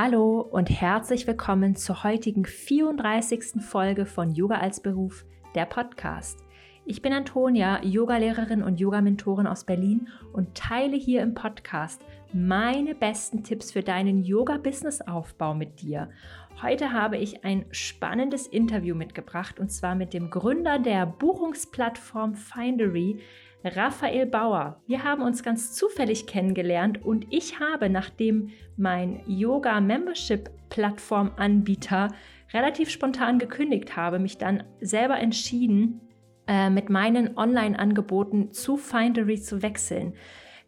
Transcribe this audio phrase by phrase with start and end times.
[0.00, 3.60] Hallo und herzlich willkommen zur heutigen 34.
[3.60, 5.24] Folge von Yoga als Beruf,
[5.56, 6.38] der Podcast.
[6.84, 12.00] Ich bin Antonia, Yogalehrerin und Yogamentorin aus Berlin und teile hier im Podcast
[12.32, 16.10] meine besten Tipps für deinen Yoga-Business-Aufbau mit dir.
[16.62, 23.18] Heute habe ich ein spannendes Interview mitgebracht und zwar mit dem Gründer der Buchungsplattform Findery,
[23.64, 24.82] Raphael Bauer.
[24.86, 32.14] Wir haben uns ganz zufällig kennengelernt und ich habe, nachdem mein Yoga-Membership-Plattform-Anbieter
[32.52, 36.00] relativ spontan gekündigt habe, mich dann selber entschieden,
[36.46, 40.14] äh, mit meinen Online-Angeboten zu Findery zu wechseln.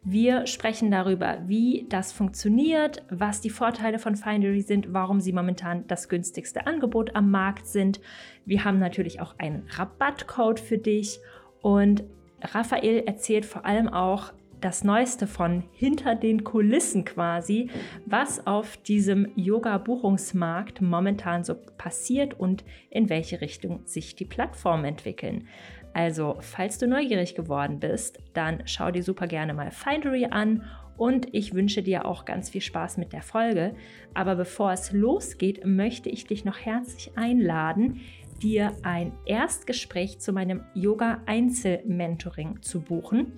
[0.03, 5.85] Wir sprechen darüber, wie das funktioniert, was die Vorteile von Findery sind, warum sie momentan
[5.87, 8.01] das günstigste Angebot am Markt sind.
[8.43, 11.19] Wir haben natürlich auch einen Rabattcode für dich
[11.61, 12.03] und
[12.41, 17.69] Raphael erzählt vor allem auch das Neueste von hinter den Kulissen quasi,
[18.05, 25.47] was auf diesem Yoga-Buchungsmarkt momentan so passiert und in welche Richtung sich die Plattformen entwickeln.
[25.93, 30.63] Also, falls du neugierig geworden bist, dann schau dir super gerne mal Findery an
[30.95, 33.73] und ich wünsche dir auch ganz viel Spaß mit der Folge.
[34.13, 38.01] Aber bevor es losgeht, möchte ich dich noch herzlich einladen,
[38.41, 43.33] dir ein Erstgespräch zu meinem Yoga-Einzel-Mentoring zu buchen,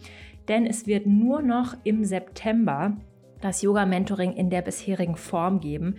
[0.48, 2.98] denn es wird nur noch im September
[3.42, 5.96] das Yoga-Mentoring in der bisherigen Form geben.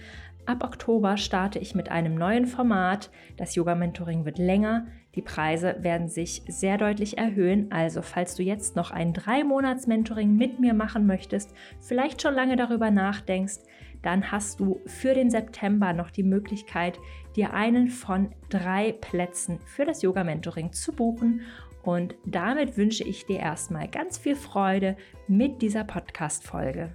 [0.46, 3.10] Ab Oktober starte ich mit einem neuen Format.
[3.36, 4.86] Das Yoga-Mentoring wird länger.
[5.14, 7.70] Die Preise werden sich sehr deutlich erhöhen.
[7.70, 12.90] Also, falls du jetzt noch ein Drei-Monats-Mentoring mit mir machen möchtest, vielleicht schon lange darüber
[12.90, 13.60] nachdenkst,
[14.04, 16.98] dann hast du für den September noch die Möglichkeit,
[17.36, 21.40] dir einen von drei Plätzen für das Yoga-Mentoring zu buchen.
[21.82, 26.92] Und damit wünsche ich dir erstmal ganz viel Freude mit dieser Podcast-Folge.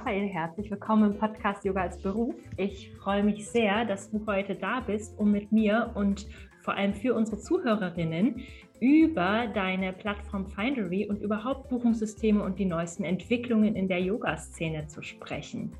[0.00, 2.34] Raphael, herzlich willkommen im Podcast Yoga als Beruf.
[2.56, 6.26] Ich freue mich sehr, dass du heute da bist, um mit mir und
[6.62, 8.42] vor allem für unsere Zuhörerinnen
[8.80, 15.02] über deine Plattform Findery und überhaupt Buchungssysteme und die neuesten Entwicklungen in der Yoga-Szene zu
[15.02, 15.70] sprechen.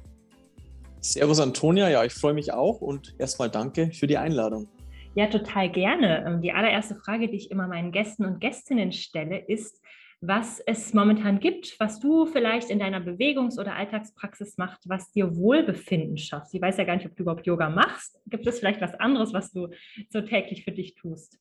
[1.00, 4.68] Servus Antonia, ja, ich freue mich auch und erstmal danke für die Einladung.
[5.14, 6.26] Ja, total gerne.
[6.26, 9.79] Ähm, die allererste Frage, die ich immer meinen Gästen und Gästinnen stelle, ist,
[10.20, 15.34] was es momentan gibt, was du vielleicht in deiner Bewegungs- oder Alltagspraxis machst, was dir
[15.34, 16.52] Wohlbefinden schafft.
[16.52, 18.20] Ich weiß ja gar nicht, ob du überhaupt Yoga machst.
[18.26, 19.68] Gibt es vielleicht was anderes, was du
[20.10, 21.38] so täglich für dich tust?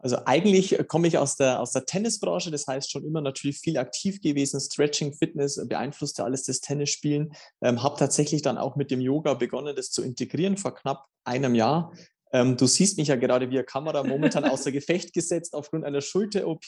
[0.00, 3.78] Also eigentlich komme ich aus der, aus der Tennisbranche, das heißt schon immer natürlich viel
[3.78, 7.32] aktiv gewesen, Stretching, Fitness beeinflusste alles das Tennisspielen.
[7.62, 11.56] Ähm, habe tatsächlich dann auch mit dem Yoga begonnen, das zu integrieren vor knapp einem
[11.56, 11.92] Jahr.
[12.32, 16.64] Ähm, du siehst mich ja gerade via Kamera momentan außer Gefecht gesetzt aufgrund einer Schulter-OP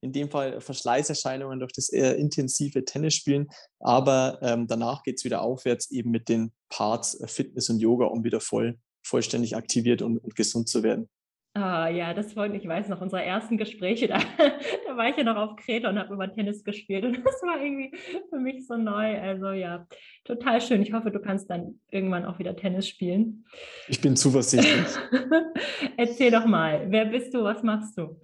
[0.00, 3.48] in dem Fall Verschleißerscheinungen durch das eher intensive Tennisspielen.
[3.80, 8.06] Aber ähm, danach geht es wieder aufwärts, eben mit den Parts äh, Fitness und Yoga,
[8.06, 11.08] um wieder voll, vollständig aktiviert und, und gesund zu werden.
[11.54, 12.62] Ah, ja, das freut mich.
[12.62, 15.98] Ich weiß noch, unsere ersten Gespräche, da, da war ich ja noch auf Kreta und
[15.98, 17.04] habe über Tennis gespielt.
[17.04, 17.90] Und das war irgendwie
[18.28, 19.20] für mich so neu.
[19.20, 19.86] Also ja,
[20.24, 20.82] total schön.
[20.82, 23.44] Ich hoffe, du kannst dann irgendwann auch wieder Tennis spielen.
[23.88, 24.86] Ich bin zuversichtlich.
[25.96, 28.20] Erzähl doch mal, wer bist du, was machst du?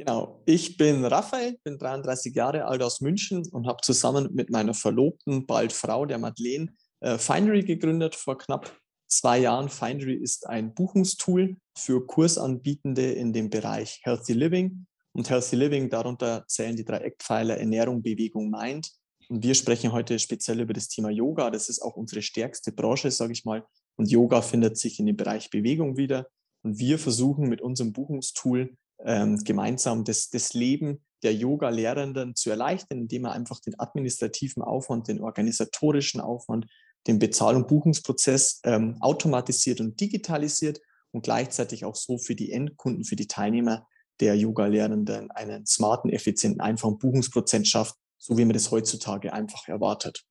[0.00, 4.72] Genau, ich bin Raphael, bin 33 Jahre alt aus München und habe zusammen mit meiner
[4.72, 8.74] Verlobten, bald Frau, der Madeleine, äh, Findery gegründet vor knapp
[9.08, 9.68] zwei Jahren.
[9.68, 14.86] Findery ist ein Buchungstool für Kursanbietende in dem Bereich Healthy Living.
[15.12, 18.90] Und Healthy Living, darunter zählen die drei Eckpfeiler Ernährung, Bewegung, Mind.
[19.28, 21.50] Und wir sprechen heute speziell über das Thema Yoga.
[21.50, 23.66] Das ist auch unsere stärkste Branche, sage ich mal.
[23.96, 26.26] Und Yoga findet sich in dem Bereich Bewegung wieder.
[26.62, 33.00] Und wir versuchen mit unserem Buchungstool ähm, gemeinsam das, das Leben der Yoga-Lehrenden zu erleichtern,
[33.00, 36.66] indem er einfach den administrativen Aufwand, den organisatorischen Aufwand,
[37.06, 40.80] den Bezahl- und Buchungsprozess ähm, automatisiert und digitalisiert
[41.12, 43.86] und gleichzeitig auch so für die Endkunden, für die Teilnehmer
[44.20, 50.24] der Yoga-Lehrenden einen smarten, effizienten, einfachen Buchungsprozess schafft, so wie man das heutzutage einfach erwartet.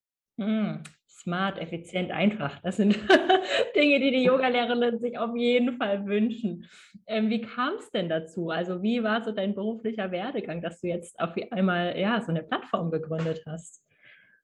[1.22, 2.62] Smart, effizient, einfach.
[2.62, 2.94] Das sind
[3.76, 6.66] Dinge, die die Yogalehrerinnen sich auf jeden Fall wünschen.
[7.08, 8.50] Ähm, wie kam es denn dazu?
[8.50, 12.44] Also wie war so dein beruflicher Werdegang, dass du jetzt auf einmal ja, so eine
[12.44, 13.82] Plattform gegründet hast?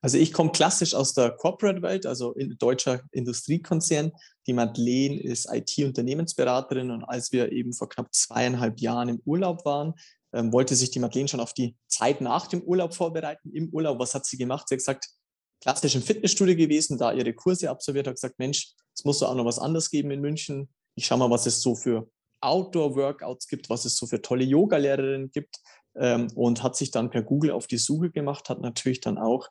[0.02, 4.12] Also ich komme klassisch aus der Corporate-Welt, also in deutscher Industriekonzern.
[4.46, 9.94] Die Madeleine ist IT-Unternehmensberaterin und als wir eben vor knapp zweieinhalb Jahren im Urlaub waren,
[10.32, 13.50] ähm, wollte sich die Madeleine schon auf die Zeit nach dem Urlaub vorbereiten.
[13.52, 14.68] Im Urlaub, was hat sie gemacht?
[14.68, 15.08] Sie hat gesagt,
[15.66, 19.34] klassisch im Fitnessstudio gewesen, da ihre Kurse absolviert, hat gesagt, Mensch, es muss doch auch
[19.34, 20.68] noch was anderes geben in München.
[20.94, 22.08] Ich schaue mal, was es so für
[22.40, 25.58] Outdoor-Workouts gibt, was es so für tolle Yoga-Lehrerinnen gibt
[25.96, 29.48] ähm, und hat sich dann per Google auf die Suche gemacht, hat natürlich dann auch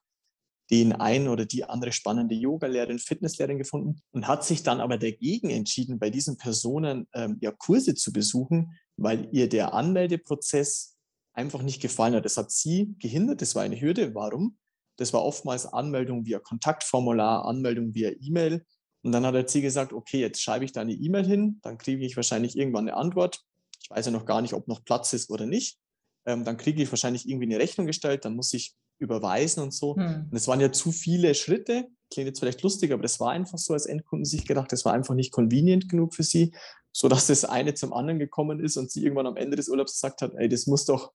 [0.71, 5.49] den einen oder die andere spannende Yoga-Lehrerin, Fitnesslehrerin gefunden und hat sich dann aber dagegen
[5.49, 10.95] entschieden, bei diesen Personen ähm, ja Kurse zu besuchen, weil ihr der Anmeldeprozess
[11.33, 12.23] einfach nicht gefallen hat.
[12.23, 14.15] Das hat sie gehindert, das war eine Hürde.
[14.15, 14.57] Warum?
[14.97, 18.65] Das war oftmals Anmeldung via Kontaktformular, Anmeldung via E-Mail.
[19.03, 21.77] Und dann hat er sie gesagt, okay, jetzt schreibe ich da eine E-Mail hin, dann
[21.77, 23.43] kriege ich wahrscheinlich irgendwann eine Antwort.
[23.83, 25.77] Ich weiß ja noch gar nicht, ob noch Platz ist oder nicht.
[26.25, 29.95] Ähm, dann kriege ich wahrscheinlich irgendwie eine Rechnung gestellt, dann muss ich überweisen und so.
[29.95, 30.27] Hm.
[30.31, 31.87] Und es waren ja zu viele Schritte.
[32.11, 34.93] Klingt jetzt vielleicht lustig, aber das war einfach so als Endkunden sich gedacht, das war
[34.93, 36.55] einfach nicht convenient genug für sie,
[36.91, 40.21] sodass das eine zum anderen gekommen ist und sie irgendwann am Ende des Urlaubs gesagt
[40.21, 41.13] hat, ey, das muss doch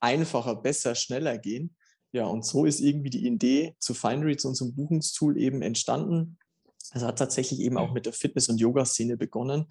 [0.00, 1.76] einfacher, besser, schneller gehen.
[2.12, 6.38] Ja, und so ist irgendwie die Idee zu Findery, zu unserem Buchungstool eben entstanden.
[6.92, 7.94] Es hat tatsächlich eben auch mhm.
[7.94, 9.66] mit der Fitness- und Yoga-Szene begonnen.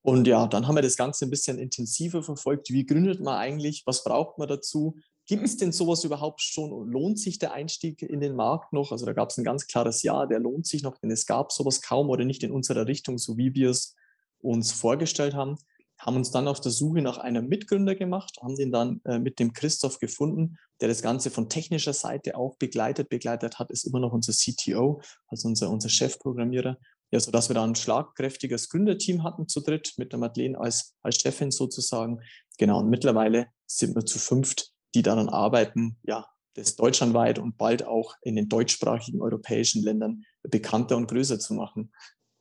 [0.00, 2.70] Und ja, dann haben wir das Ganze ein bisschen intensiver verfolgt.
[2.70, 3.82] Wie gründet man eigentlich?
[3.86, 4.96] Was braucht man dazu?
[5.26, 6.88] Gibt es denn sowas überhaupt schon?
[6.88, 8.90] Lohnt sich der Einstieg in den Markt noch?
[8.90, 11.52] Also da gab es ein ganz klares Ja, der lohnt sich noch, denn es gab
[11.52, 13.94] sowas kaum oder nicht in unserer Richtung, so wie wir es
[14.40, 15.56] uns vorgestellt haben
[16.04, 19.38] haben uns dann auf der Suche nach einem Mitgründer gemacht, haben den dann äh, mit
[19.38, 23.08] dem Christoph gefunden, der das Ganze von technischer Seite auch begleitet.
[23.08, 26.76] Begleitet hat, ist immer noch unser CTO, also unser, unser Chefprogrammierer.
[27.12, 31.20] Ja, sodass wir da ein schlagkräftiges Gründerteam hatten zu dritt, mit der Madeleine als, als
[31.20, 32.20] Chefin sozusagen.
[32.58, 37.86] Genau, und mittlerweile sind wir zu fünft, die daran arbeiten, ja, das deutschlandweit und bald
[37.86, 41.92] auch in den deutschsprachigen europäischen Ländern bekannter und größer zu machen.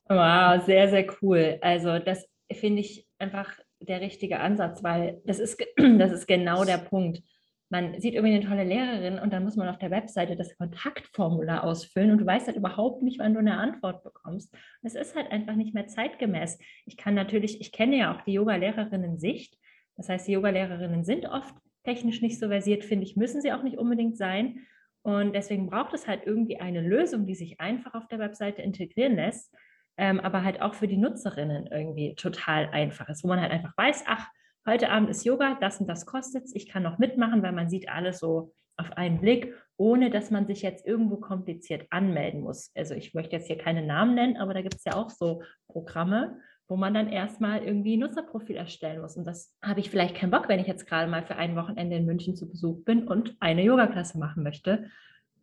[0.08, 1.60] Wow, sehr, sehr cool.
[1.62, 6.78] Also das finde ich einfach der richtige Ansatz, weil das ist, das ist genau der
[6.78, 7.22] Punkt.
[7.70, 11.64] Man sieht irgendwie eine tolle Lehrerin und dann muss man auf der Webseite das Kontaktformular
[11.64, 14.54] ausfüllen und du weißt halt überhaupt nicht, wann du eine Antwort bekommst.
[14.82, 16.60] Es ist halt einfach nicht mehr zeitgemäß.
[16.86, 19.58] Ich kann natürlich, ich kenne ja auch die Yoga-Lehrerinnen-Sicht.
[19.96, 23.64] Das heißt, die Yoga-Lehrerinnen sind oft technisch nicht so versiert, finde ich, müssen sie auch
[23.64, 24.60] nicht unbedingt sein.
[25.02, 29.16] Und deswegen braucht es halt irgendwie eine Lösung, die sich einfach auf der Webseite integrieren
[29.16, 29.56] lässt
[29.98, 33.76] ähm, aber halt auch für die Nutzerinnen irgendwie total einfach ist, wo man halt einfach
[33.78, 34.28] weiß, ach,
[34.66, 37.70] heute Abend ist Yoga, das und das kostet es, ich kann noch mitmachen, weil man
[37.70, 42.72] sieht alles so auf einen Blick, ohne dass man sich jetzt irgendwo kompliziert anmelden muss.
[42.76, 45.44] Also ich möchte jetzt hier keine Namen nennen, aber da gibt es ja auch so
[45.68, 49.18] Programme, wo man dann erstmal irgendwie ein Nutzerprofil erstellen muss.
[49.18, 51.98] Und das habe ich vielleicht keinen Bock, wenn ich jetzt gerade mal für ein Wochenende
[51.98, 54.86] in München zu Besuch bin und eine Yoga-Klasse machen möchte.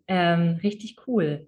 [0.06, 1.46] Ähm, richtig cool.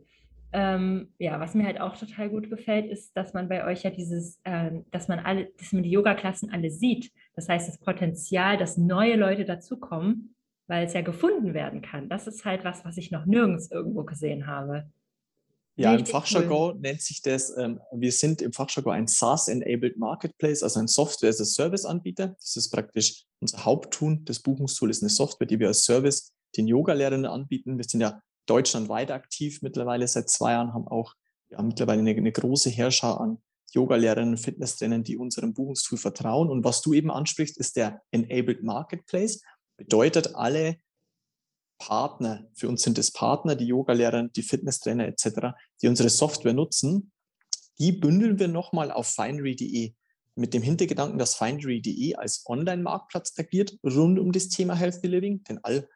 [0.52, 3.90] Ähm, ja, was mir halt auch total gut gefällt, ist, dass man bei euch ja
[3.90, 7.12] dieses, ähm, dass man alle, dass man die Yoga-Klassen alle sieht.
[7.34, 10.34] Das heißt, das Potenzial, dass neue Leute dazukommen,
[10.66, 12.08] weil es ja gefunden werden kann.
[12.08, 14.90] Das ist halt was, was ich noch nirgends irgendwo gesehen habe.
[15.76, 16.80] Ja, Richtig im Fachjargon cool.
[16.80, 22.34] nennt sich das, ähm, wir sind im Fachjargon ein SaaS-enabled Marketplace, also ein Software-as-a-Service-Anbieter.
[22.38, 24.24] Das ist praktisch unser Haupttun.
[24.24, 27.78] Das Buchungstool ist eine Software, die wir als Service den Yoga-Lehrenden anbieten.
[27.78, 31.14] Wir sind ja deutschlandweit aktiv mittlerweile seit zwei Jahren, haben auch
[31.50, 33.38] ja, mittlerweile eine, eine große Herrscher an
[33.72, 36.50] Yoga-Lehrerinnen, Fitnesstrainern, die unserem Buchungstool vertrauen.
[36.50, 39.42] Und was du eben ansprichst, ist der Enabled Marketplace.
[39.76, 40.78] Bedeutet, alle
[41.78, 47.12] Partner, für uns sind es Partner, die Yoga-Lehrer, die Fitnesstrainer etc., die unsere Software nutzen,
[47.78, 49.94] die bündeln wir nochmal auf Findery.de
[50.34, 55.60] mit dem Hintergedanken, dass Findery.de als Online-Marktplatz agiert rund um das Thema Healthy Living, denn
[55.62, 55.88] all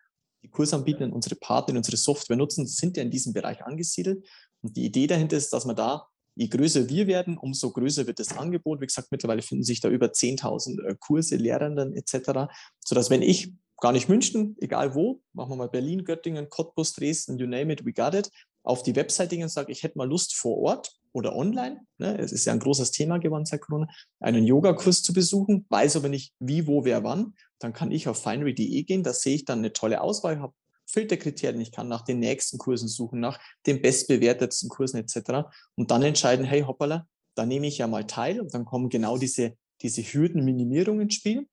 [0.44, 4.24] die Kursanbieter, unsere Partner, unsere Software nutzen, sind ja in diesem Bereich angesiedelt.
[4.60, 8.18] Und die Idee dahinter ist, dass man da, je größer wir werden, umso größer wird
[8.18, 8.80] das Angebot.
[8.80, 12.52] Wie gesagt, mittlerweile finden sich da über 10.000 äh, Kurse, Lehrenden etc.,
[12.84, 17.38] sodass wenn ich gar nicht München, egal wo, machen wir mal Berlin, Göttingen, Cottbus, Dresden,
[17.38, 18.30] you name it, we got it,
[18.64, 22.18] auf die Webseite gehen und sage, ich hätte mal Lust vor Ort oder online, ne,
[22.18, 23.86] es ist ja ein großes Thema geworden seit Corona,
[24.18, 28.20] einen Yogakurs zu besuchen, weiß aber nicht wie, wo, wer, wann, dann kann ich auf
[28.20, 30.54] finery.de gehen, da sehe ich dann eine tolle Auswahl, habe
[30.86, 35.46] Filterkriterien, ich kann nach den nächsten Kursen suchen, nach den bestbewertetsten Kursen etc.
[35.76, 39.18] und dann entscheiden, hey hoppala, da nehme ich ja mal teil und dann kommen genau
[39.18, 41.46] diese, diese Hürdenminimierung ins Spiel.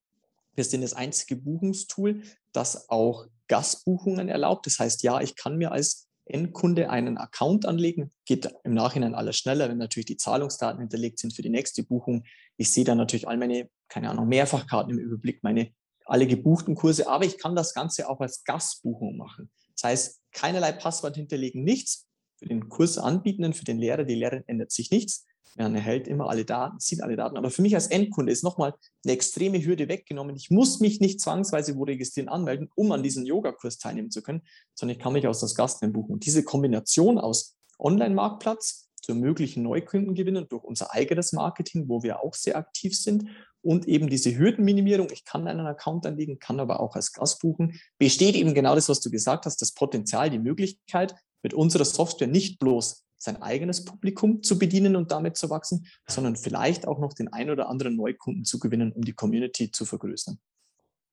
[0.55, 4.65] Wir sind das einzige Buchungstool, das auch Gastbuchungen erlaubt.
[4.65, 8.11] Das heißt, ja, ich kann mir als Endkunde einen Account anlegen.
[8.25, 12.23] Geht im Nachhinein alles schneller, wenn natürlich die Zahlungsdaten hinterlegt sind für die nächste Buchung.
[12.57, 15.71] Ich sehe dann natürlich all meine, keine Ahnung, Mehrfachkarten im Überblick, meine
[16.05, 19.49] alle gebuchten Kurse, aber ich kann das Ganze auch als Gastbuchung machen.
[19.75, 22.07] Das heißt, keinerlei Passwort hinterlegen, nichts.
[22.37, 25.25] Für den Kursanbietenden, für den Lehrer, die Lehrerin ändert sich nichts.
[25.57, 27.37] Man erhält immer alle Daten, sieht alle Daten.
[27.37, 30.35] Aber für mich als Endkunde ist nochmal eine extreme Hürde weggenommen.
[30.35, 34.41] Ich muss mich nicht zwangsweise wo registrieren, anmelden, um an diesem Yogakurs teilnehmen zu können,
[34.73, 36.13] sondern ich kann mich aus das Gast buchen.
[36.13, 42.35] Und diese Kombination aus Online-Marktplatz zu möglichen Neukundengewinnen durch unser eigenes Marketing, wo wir auch
[42.35, 43.25] sehr aktiv sind
[43.61, 45.09] und eben diese Hürdenminimierung.
[45.11, 47.79] Ich kann einen Account anlegen, kann aber auch als Gast buchen.
[47.97, 52.27] Besteht eben genau das, was du gesagt hast, das Potenzial, die Möglichkeit, mit unserer Software
[52.27, 57.13] nicht bloß sein eigenes Publikum zu bedienen und damit zu wachsen, sondern vielleicht auch noch
[57.13, 60.39] den ein oder anderen Neukunden zu gewinnen, um die Community zu vergrößern.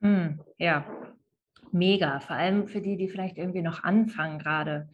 [0.01, 0.87] Mm, ja,
[1.71, 2.21] mega.
[2.21, 4.89] Vor allem für die, die vielleicht irgendwie noch anfangen gerade.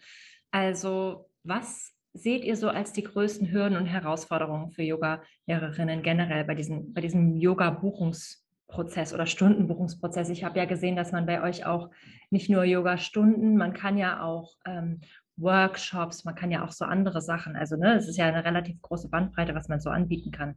[0.50, 6.54] Also, was seht ihr so als die größten Hürden und Herausforderungen für Yoga-Lehrerinnen generell bei,
[6.54, 10.30] diesen, bei diesem Yoga-Buchungsprozess oder Stundenbuchungsprozess?
[10.30, 11.90] Ich habe ja gesehen, dass man bei euch auch
[12.30, 15.00] nicht nur Yoga-Stunden, man kann ja auch ähm,
[15.36, 17.56] Workshops, man kann ja auch so andere Sachen.
[17.56, 20.54] Also ne, es ist ja eine relativ große Bandbreite, was man so anbieten kann.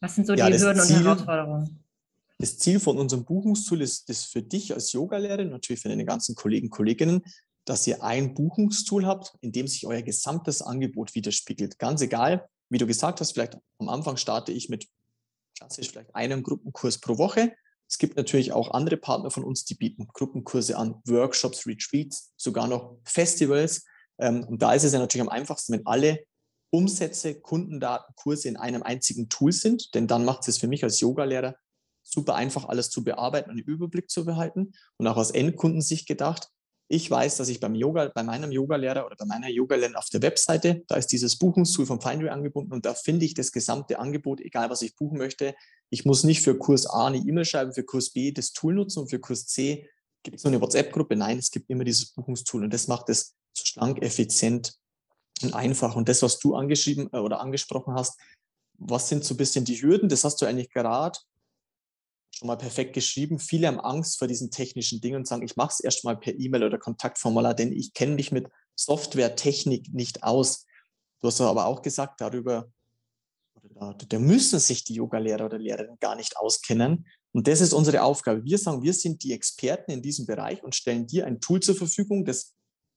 [0.00, 1.84] Was sind so ja, die Hürden Ziel, und Herausforderungen?
[2.38, 6.34] Das Ziel von unserem Buchungstool ist, ist für dich als Yogalehrerin, natürlich für deine ganzen
[6.34, 7.22] Kollegen und Kolleginnen,
[7.64, 11.78] dass ihr ein Buchungstool habt, in dem sich euer gesamtes Angebot widerspiegelt.
[11.78, 14.86] Ganz egal, wie du gesagt hast, vielleicht am Anfang starte ich mit
[15.58, 17.52] klassisch vielleicht einem Gruppenkurs pro Woche.
[17.90, 22.68] Es gibt natürlich auch andere Partner von uns, die bieten Gruppenkurse an, Workshops, Retreats, sogar
[22.68, 23.84] noch Festivals.
[24.18, 26.24] Ähm, und da ist es ja natürlich am einfachsten, wenn alle
[26.70, 31.00] Umsätze, Kundendaten, Kurse in einem einzigen Tool sind, denn dann macht es für mich als
[31.00, 31.56] Yogalehrer
[32.04, 34.72] super einfach, alles zu bearbeiten und den Überblick zu behalten.
[34.96, 36.48] Und auch aus Endkundensicht gedacht,
[36.92, 40.22] ich weiß, dass ich beim Yoga, bei meinem Yogalehrer oder bei meiner Yogalehrerin auf der
[40.22, 44.40] Webseite, da ist dieses Buchungstool von Findry angebunden und da finde ich das gesamte Angebot,
[44.40, 45.54] egal was ich buchen möchte.
[45.90, 48.98] Ich muss nicht für Kurs A eine E-Mail schreiben, für Kurs B das Tool nutzen
[48.98, 49.88] und für Kurs C
[50.24, 51.14] gibt es nur eine WhatsApp-Gruppe.
[51.14, 54.74] Nein, es gibt immer dieses Buchungstool und das macht es so schlank, effizient
[55.42, 55.94] und einfach.
[55.94, 58.18] Und das, was du angeschrieben äh, oder angesprochen hast,
[58.78, 60.08] was sind so ein bisschen die Hürden?
[60.08, 61.18] Das hast du eigentlich gerade
[62.40, 63.38] schon mal perfekt geschrieben.
[63.38, 66.34] Viele haben Angst vor diesen technischen Dingen und sagen, ich mache es erst mal per
[66.38, 70.64] E-Mail oder Kontaktformular, denn ich kenne mich mit Softwaretechnik nicht aus.
[71.20, 72.72] Du hast aber auch gesagt, darüber,
[73.74, 77.06] da, da müssen sich die Yoga-Lehrer oder Lehrerinnen gar nicht auskennen.
[77.32, 78.42] Und das ist unsere Aufgabe.
[78.42, 81.76] Wir sagen, wir sind die Experten in diesem Bereich und stellen dir ein Tool zur
[81.76, 82.54] Verfügung, das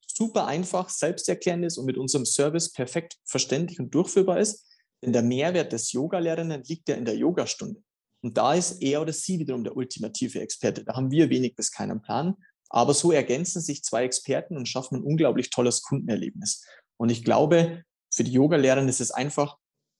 [0.08, 4.66] super einfach, selbsterklärend ist und mit unserem Service perfekt verständlich und durchführbar ist.
[5.02, 7.84] Denn der Mehrwert des Yoga-Lehrerinnen liegt ja in der Yogastunde.
[8.24, 10.86] Und da ist er oder sie wiederum der ultimative Experte.
[10.86, 12.36] Da haben wir wenig bis keinen Plan.
[12.70, 16.66] Aber so ergänzen sich zwei Experten und schaffen ein unglaublich tolles Kundenerlebnis.
[16.98, 19.58] Und ich glaube, für die Yoga-Lehrer ist es einfach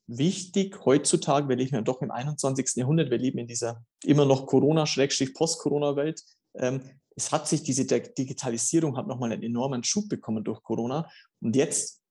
[0.08, 2.76] wichtig, heutzutage, wir leben ja doch im 21.
[2.76, 6.24] Jahrhundert, wir leben in dieser immer noch Corona-Post-Corona-Welt.
[6.56, 6.82] Ähm,
[7.16, 11.10] es hat sich diese Digitalisierung hat nochmal einen enormen Schub bekommen durch Corona.
[11.42, 12.02] Und jetzt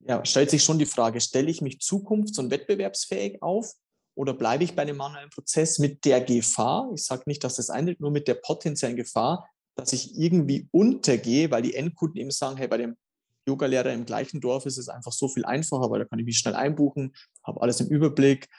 [0.00, 3.72] ja, stellt sich schon die Frage, stelle ich mich zukunfts- und wettbewerbsfähig auf
[4.20, 7.70] oder bleibe ich bei dem manuellen Prozess mit der Gefahr, ich sage nicht, dass das
[7.70, 12.58] eintritt, nur mit der potenziellen Gefahr, dass ich irgendwie untergehe, weil die Endkunden eben sagen,
[12.58, 12.98] hey, bei dem
[13.46, 16.36] Yogalehrer im gleichen Dorf ist es einfach so viel einfacher, weil da kann ich mich
[16.36, 18.50] schnell einbuchen, habe alles im Überblick.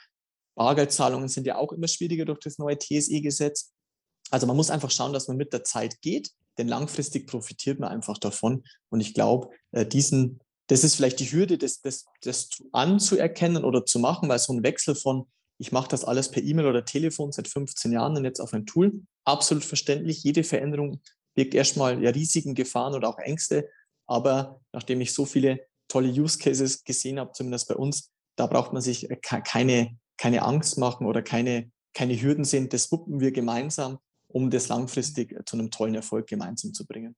[0.56, 3.72] Bargeldzahlungen sind ja auch immer schwieriger durch das neue TSE-Gesetz.
[4.32, 7.90] Also man muss einfach schauen, dass man mit der Zeit geht, denn langfristig profitiert man
[7.90, 8.64] einfach davon.
[8.88, 13.86] Und ich glaube, äh, diesen, das ist vielleicht die Hürde, das, das, das anzuerkennen oder
[13.86, 15.28] zu machen, weil so ein Wechsel von
[15.62, 18.66] ich mache das alles per E-Mail oder Telefon seit 15 Jahren und jetzt auf ein
[18.66, 19.00] Tool.
[19.24, 20.24] Absolut verständlich.
[20.24, 21.00] Jede Veränderung
[21.36, 23.68] birgt erstmal ja riesigen Gefahren oder auch Ängste.
[24.08, 28.72] Aber nachdem ich so viele tolle Use Cases gesehen habe, zumindest bei uns, da braucht
[28.72, 32.68] man sich äh, keine, keine Angst machen oder keine, keine Hürden sehen.
[32.68, 37.14] Das wuppen wir gemeinsam, um das langfristig äh, zu einem tollen Erfolg gemeinsam zu bringen.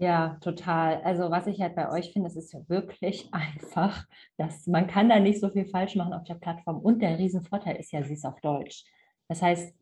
[0.00, 1.02] Ja, total.
[1.02, 4.06] Also was ich halt bei euch finde, es ist ja wirklich einfach,
[4.38, 6.78] dass man kann da nicht so viel falsch machen auf der Plattform.
[6.78, 8.84] Und der Riesenvorteil ist ja, sie ist auf Deutsch.
[9.28, 9.74] Das heißt,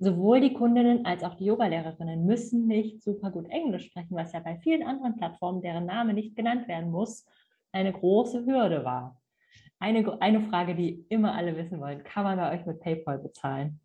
[0.00, 4.40] sowohl die Kundinnen als auch die Yogalehrerinnen müssen nicht super gut Englisch sprechen, was ja
[4.40, 7.24] bei vielen anderen Plattformen, deren Name nicht genannt werden muss,
[7.72, 9.22] eine große Hürde war.
[9.78, 13.80] Eine, eine Frage, die immer alle wissen wollen, kann man bei euch mit PayPal bezahlen?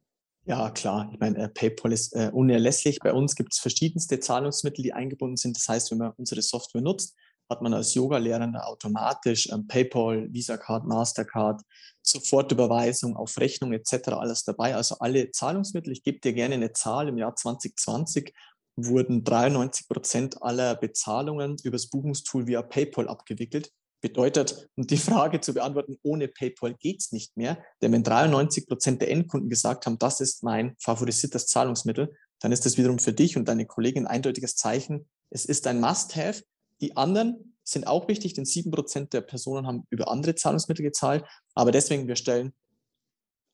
[0.47, 1.09] Ja, klar.
[1.11, 2.99] Ich meine, äh, PayPal ist äh, unerlässlich.
[2.99, 5.57] Bei uns gibt es verschiedenste Zahlungsmittel, die eingebunden sind.
[5.57, 7.15] Das heißt, wenn man unsere Software nutzt,
[7.49, 11.61] hat man als Yoga-Lehrender automatisch ähm, PayPal, Visa-Card, Mastercard,
[12.03, 14.09] Sofortüberweisung auf Rechnung etc.
[14.09, 14.75] alles dabei.
[14.75, 15.91] Also alle Zahlungsmittel.
[15.91, 17.07] Ich gebe dir gerne eine Zahl.
[17.07, 18.31] Im Jahr 2020
[18.75, 23.71] wurden 93 Prozent aller Bezahlungen übers Buchungstool via PayPal abgewickelt.
[24.05, 27.57] Bedeutet, um die Frage zu beantworten, ohne PayPal geht es nicht mehr.
[27.81, 32.67] Denn wenn 93 Prozent der Endkunden gesagt haben, das ist mein favorisiertes Zahlungsmittel, dann ist
[32.67, 35.09] das wiederum für dich und deine Kollegen ein eindeutiges Zeichen.
[35.31, 36.43] Es ist ein Must-Have,
[36.81, 41.25] Die anderen sind auch wichtig, denn 7% der Personen haben über andere Zahlungsmittel gezahlt.
[41.55, 42.53] Aber deswegen, wir stellen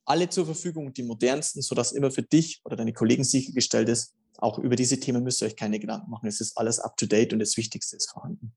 [0.04, 4.60] alle zur Verfügung, die modernsten, sodass immer für dich oder deine Kollegen sichergestellt ist, auch
[4.60, 6.28] über diese Themen müsst ihr euch keine Gedanken machen.
[6.28, 8.54] Es ist alles up to date und das Wichtigste ist vorhanden.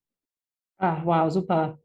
[0.79, 1.79] Ah, wow, super.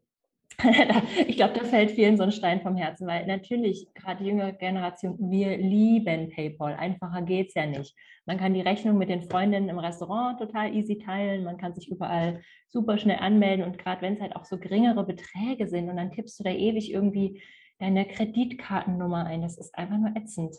[1.26, 4.52] ich glaube, da fällt vielen so ein Stein vom Herzen, weil natürlich, gerade die jüngere
[4.52, 6.74] Generation, wir lieben PayPal.
[6.74, 7.94] Einfacher geht es ja nicht.
[8.26, 11.88] Man kann die Rechnung mit den Freundinnen im Restaurant total easy teilen, man kann sich
[11.88, 15.96] überall super schnell anmelden und gerade wenn es halt auch so geringere Beträge sind und
[15.96, 17.42] dann tippst du da ewig irgendwie
[17.78, 20.56] deine Kreditkartennummer ein, das ist einfach nur ätzend.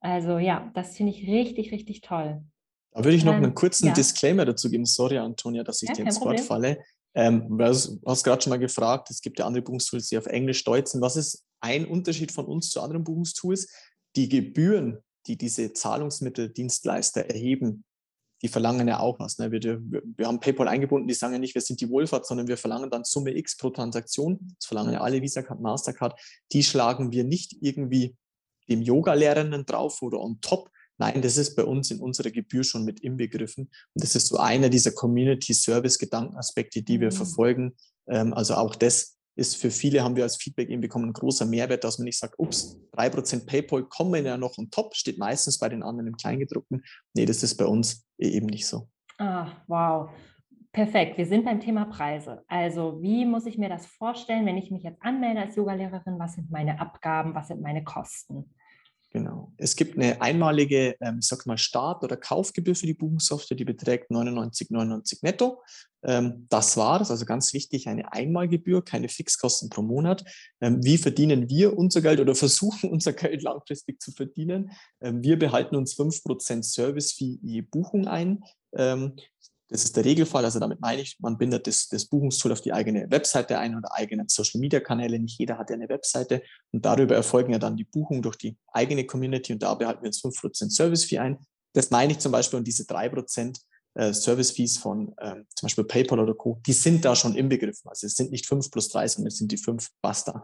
[0.00, 2.42] Also ja, das finde ich richtig, richtig toll.
[2.92, 3.92] Da würde ich noch einen kurzen ja.
[3.92, 4.84] Disclaimer dazu geben.
[4.84, 6.78] Sorry, Antonia, dass ich ja, dir ins Wort falle.
[7.14, 10.64] Ähm, du hast gerade schon mal gefragt, es gibt ja andere Buchungstools, die auf Englisch
[10.64, 11.00] Deutsch sind.
[11.00, 13.68] Was ist ein Unterschied von uns zu anderen Buchungstools?
[14.16, 17.84] Die Gebühren, die diese Zahlungsmitteldienstleister erheben,
[18.42, 19.38] die verlangen ja auch was.
[19.38, 19.50] Ne?
[19.50, 22.56] Wir, wir, haben PayPal eingebunden, die sagen ja nicht, wir sind die Wohlfahrt, sondern wir
[22.56, 24.38] verlangen dann Summe X pro Transaktion.
[24.58, 26.18] Das verlangen ja alle Visa Card, Mastercard.
[26.52, 28.16] Die schlagen wir nicht irgendwie
[28.68, 32.84] dem Yoga-Lehrenden drauf oder on top, Nein, das ist bei uns in unserer Gebühr schon
[32.84, 33.64] mit inbegriffen.
[33.94, 37.16] Und das ist so einer dieser Community-Service-Gedankenaspekte, die wir mhm.
[37.16, 37.76] verfolgen.
[38.08, 41.46] Ähm, also auch das ist für viele, haben wir als Feedback eben bekommen, ein großer
[41.46, 45.18] Mehrwert, dass man nicht sagt, ups, drei Prozent PayPal kommen ja noch on top, steht
[45.18, 46.82] meistens bei den anderen im Kleingedruckten.
[47.14, 48.88] Nee, das ist bei uns eben nicht so.
[49.18, 50.10] Ah, wow.
[50.72, 52.42] Perfekt, wir sind beim Thema Preise.
[52.48, 56.18] Also wie muss ich mir das vorstellen, wenn ich mich jetzt anmelde als Yogalehrerin?
[56.18, 58.54] Was sind meine Abgaben, was sind meine Kosten?
[59.10, 59.52] Genau.
[59.56, 64.10] Es gibt eine einmalige, ähm, sag mal, Start- oder Kaufgebühr für die Buchungssoftware, die beträgt
[64.10, 65.62] 99,99 netto.
[66.02, 70.24] Ähm, das war es, also ganz wichtig, eine Einmalgebühr, keine Fixkosten pro Monat.
[70.60, 74.72] Ähm, wie verdienen wir unser Geld oder versuchen unser Geld langfristig zu verdienen?
[75.00, 78.44] Ähm, wir behalten uns 5% Service-Fee je Buchung ein.
[79.68, 80.44] Das ist der Regelfall.
[80.44, 83.94] Also damit meine ich, man bindet das, das Buchungstool auf die eigene Webseite ein oder
[83.94, 85.18] eigene Social-Media-Kanäle.
[85.18, 86.42] Nicht jeder hat ja eine Webseite.
[86.72, 89.52] Und darüber erfolgen ja dann die Buchungen durch die eigene Community.
[89.52, 91.38] Und da behalten wir uns 5% Service-Fee ein.
[91.74, 92.58] Das meine ich zum Beispiel.
[92.58, 93.60] Und diese 3%
[93.94, 97.90] äh, Service-Fees von ähm, zum Beispiel PayPal oder Co., die sind da schon inbegriffen.
[97.90, 100.42] Also es sind nicht 5 plus 3, sondern es sind die 5 basta.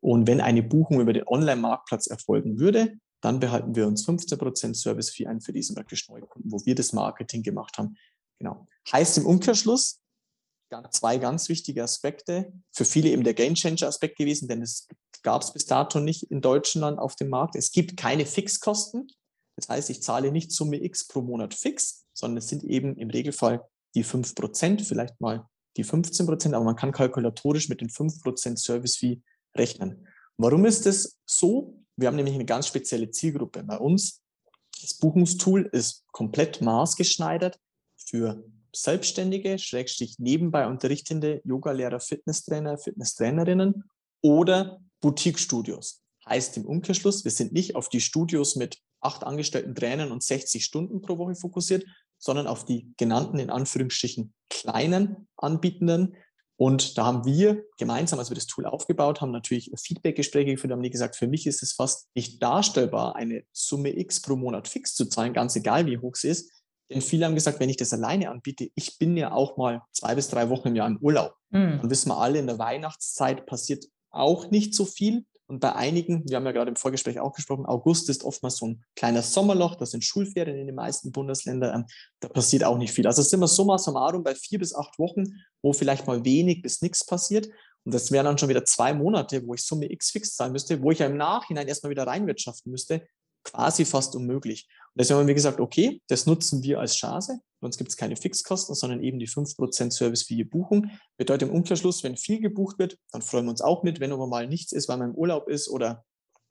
[0.00, 5.26] Und wenn eine Buchung über den Online-Marktplatz erfolgen würde, dann behalten wir uns 15% Service-Fee
[5.26, 7.96] ein für diesen praktisch Neukunden, wo wir das Marketing gemacht haben.
[8.42, 8.66] Genau.
[8.90, 10.00] Heißt im Umkehrschluss,
[10.90, 14.88] zwei ganz wichtige Aspekte, für viele eben der Gamechanger-Aspekt gewesen, denn es
[15.22, 17.54] gab es bis dato nicht in Deutschland auf dem Markt.
[17.54, 19.06] Es gibt keine Fixkosten.
[19.54, 23.10] Das heißt, ich zahle nicht Summe X pro Monat fix, sondern es sind eben im
[23.10, 29.22] Regelfall die 5%, vielleicht mal die 15%, aber man kann kalkulatorisch mit den 5% Service-Fee
[29.54, 30.08] rechnen.
[30.36, 31.78] Warum ist das so?
[31.96, 33.62] Wir haben nämlich eine ganz spezielle Zielgruppe.
[33.62, 34.20] Bei uns,
[34.80, 37.60] das Buchungstool ist komplett maßgeschneidert
[38.08, 43.84] für Selbstständige, Schrägstrich nebenbei unterrichtende Yogalehrer, Fitnesstrainer, Fitnesstrainerinnen
[44.22, 46.02] oder Boutique-Studios.
[46.28, 50.64] Heißt im Umkehrschluss, wir sind nicht auf die Studios mit acht angestellten Trainern und 60
[50.64, 51.84] Stunden pro Woche fokussiert,
[52.18, 56.14] sondern auf die genannten, in Anführungsstrichen, kleinen Anbietenden.
[56.56, 60.82] Und da haben wir gemeinsam, als wir das Tool aufgebaut haben, natürlich Feedback-Gespräche geführt, haben
[60.82, 64.94] die gesagt, für mich ist es fast nicht darstellbar, eine Summe X pro Monat fix
[64.94, 66.52] zu zahlen, ganz egal wie hoch sie ist,
[66.90, 70.14] denn viele haben gesagt, wenn ich das alleine anbiete, ich bin ja auch mal zwei
[70.14, 71.34] bis drei Wochen im Jahr im Urlaub.
[71.50, 71.78] Mhm.
[71.80, 75.24] Dann wissen wir alle, in der Weihnachtszeit passiert auch nicht so viel.
[75.46, 78.68] Und bei einigen, wir haben ja gerade im Vorgespräch auch gesprochen, August ist oftmals so
[78.68, 81.86] ein kleiner Sommerloch, das sind Schulferien in den meisten Bundesländern, ähm,
[82.20, 83.06] da passiert auch nicht viel.
[83.06, 85.24] Also sind wir summa summarum bei vier bis acht Wochen,
[85.60, 87.48] wo vielleicht mal wenig bis nichts passiert.
[87.84, 90.80] Und das wären dann schon wieder zwei Monate, wo ich Summe X fix zahlen müsste,
[90.82, 93.06] wo ich ja im Nachhinein erstmal wieder reinwirtschaften müsste,
[93.44, 94.68] quasi fast unmöglich.
[94.94, 97.40] Und deswegen haben wir gesagt, okay, das nutzen wir als Chance.
[97.60, 100.90] Bei uns gibt es keine Fixkosten, sondern eben die 5% Service für je Buchung.
[101.16, 104.00] Bedeutet im Umkehrschluss, wenn viel gebucht wird, dann freuen wir uns auch mit.
[104.00, 106.04] Wenn aber mal nichts ist, weil man im Urlaub ist oder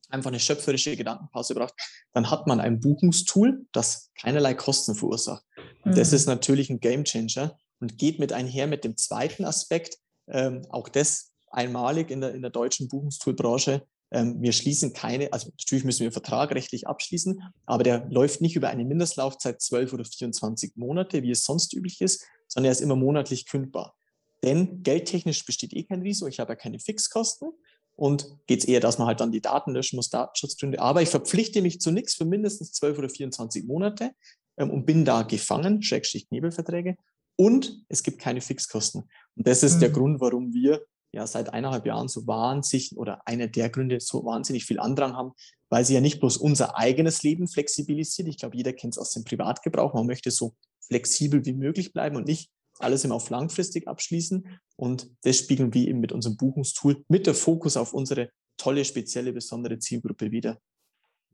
[0.09, 1.73] einfach eine schöpferische Gedankenpause braucht,
[2.13, 5.43] dann hat man ein Buchungstool, das keinerlei Kosten verursacht.
[5.85, 5.95] Mhm.
[5.95, 10.89] das ist natürlich ein Gamechanger und geht mit einher mit dem zweiten Aspekt, ähm, auch
[10.89, 16.11] das einmalig in der, in der deutschen Buchungstoolbranche, wir schließen keine, also natürlich müssen wir
[16.11, 21.45] vertragrechtlich abschließen, aber der läuft nicht über eine Mindestlaufzeit 12 oder 24 Monate, wie es
[21.45, 23.95] sonst üblich ist, sondern er ist immer monatlich kündbar.
[24.43, 27.51] Denn geldtechnisch besteht eh kein Risiko, ich habe ja keine Fixkosten
[27.95, 30.79] und geht es eher, dass man halt dann die Daten löschen muss, Datenschutzgründe.
[30.79, 34.11] Aber ich verpflichte mich zu nichts für mindestens 12 oder 24 Monate
[34.57, 36.97] ähm, und bin da gefangen, Schrägstrich Nebelverträge.
[37.37, 39.03] Und es gibt keine Fixkosten.
[39.35, 39.79] Und das ist mhm.
[39.79, 40.81] der Grund, warum wir
[41.13, 45.31] ja seit eineinhalb Jahren so wahnsinnig oder einer der Gründe so wahnsinnig viel Andrang haben,
[45.69, 48.27] weil sie ja nicht bloß unser eigenes Leben flexibilisiert.
[48.27, 49.93] Ich glaube, jeder kennt es aus dem Privatgebrauch.
[49.93, 55.09] Man möchte so flexibel wie möglich bleiben und nicht alles immer auf langfristig abschließen und
[55.23, 59.77] das spiegeln wir eben mit unserem Buchungstool mit der Fokus auf unsere tolle, spezielle, besondere
[59.79, 60.59] Zielgruppe wieder.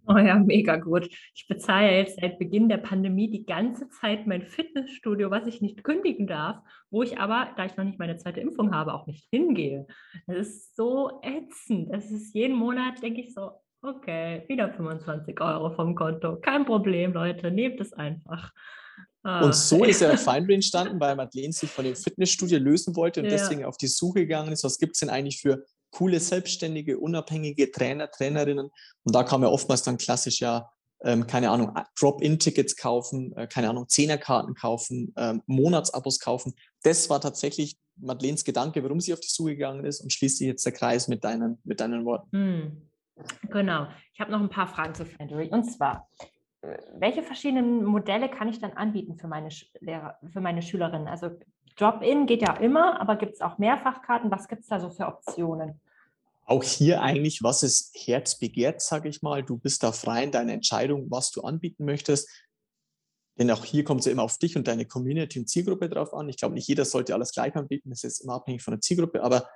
[0.09, 1.09] Oh ja, mega gut.
[1.35, 5.83] Ich bezahle jetzt seit Beginn der Pandemie die ganze Zeit mein Fitnessstudio, was ich nicht
[5.83, 9.27] kündigen darf, wo ich aber, da ich noch nicht meine zweite Impfung habe, auch nicht
[9.31, 9.85] hingehe.
[10.25, 11.93] Das ist so ätzend.
[11.93, 16.37] Das ist jeden Monat, denke ich so, okay, wieder 25 Euro vom Konto.
[16.39, 18.51] Kein Problem, Leute, nehmt es einfach.
[19.23, 23.19] Ah, und so ist ja Finder entstanden, weil Madeleine sich von dem Fitnessstudio lösen wollte
[23.19, 23.31] und ja.
[23.31, 27.71] deswegen auf die Suche gegangen ist, was gibt es denn eigentlich für coole, selbstständige, unabhängige
[27.71, 28.69] Trainer, Trainerinnen.
[29.03, 30.69] Und da kann man oftmals dann klassisch ja,
[31.03, 36.53] ähm, keine Ahnung, Drop-In-Tickets kaufen, äh, keine Ahnung, Zehnerkarten kaufen, ähm, Monatsabos kaufen.
[36.83, 40.47] Das war tatsächlich Madeleines Gedanke, warum sie auf die Suche gegangen ist und schließt sich
[40.47, 42.29] jetzt der Kreis mit deinen, mit deinen Worten.
[42.31, 42.89] Hm.
[43.49, 43.87] Genau.
[44.13, 45.49] Ich habe noch ein paar Fragen zu Fandory.
[45.49, 46.07] Und zwar,
[46.61, 51.07] äh, welche verschiedenen Modelle kann ich dann anbieten für meine, Lehrer, für meine Schülerinnen?
[51.07, 51.31] Also
[51.77, 54.31] Drop-in geht ja immer, aber gibt es auch Mehrfachkarten?
[54.31, 55.79] Was gibt es da so für Optionen?
[56.45, 59.43] Auch hier eigentlich, was es Herz begehrt, sage ich mal.
[59.43, 62.29] Du bist da frei in deiner Entscheidung, was du anbieten möchtest.
[63.37, 66.13] Denn auch hier kommt es ja immer auf dich und deine Community und Zielgruppe drauf
[66.13, 66.27] an.
[66.29, 67.89] Ich glaube, nicht jeder sollte alles gleich anbieten.
[67.89, 69.21] Das ist immer abhängig von der Zielgruppe.
[69.21, 69.47] Aber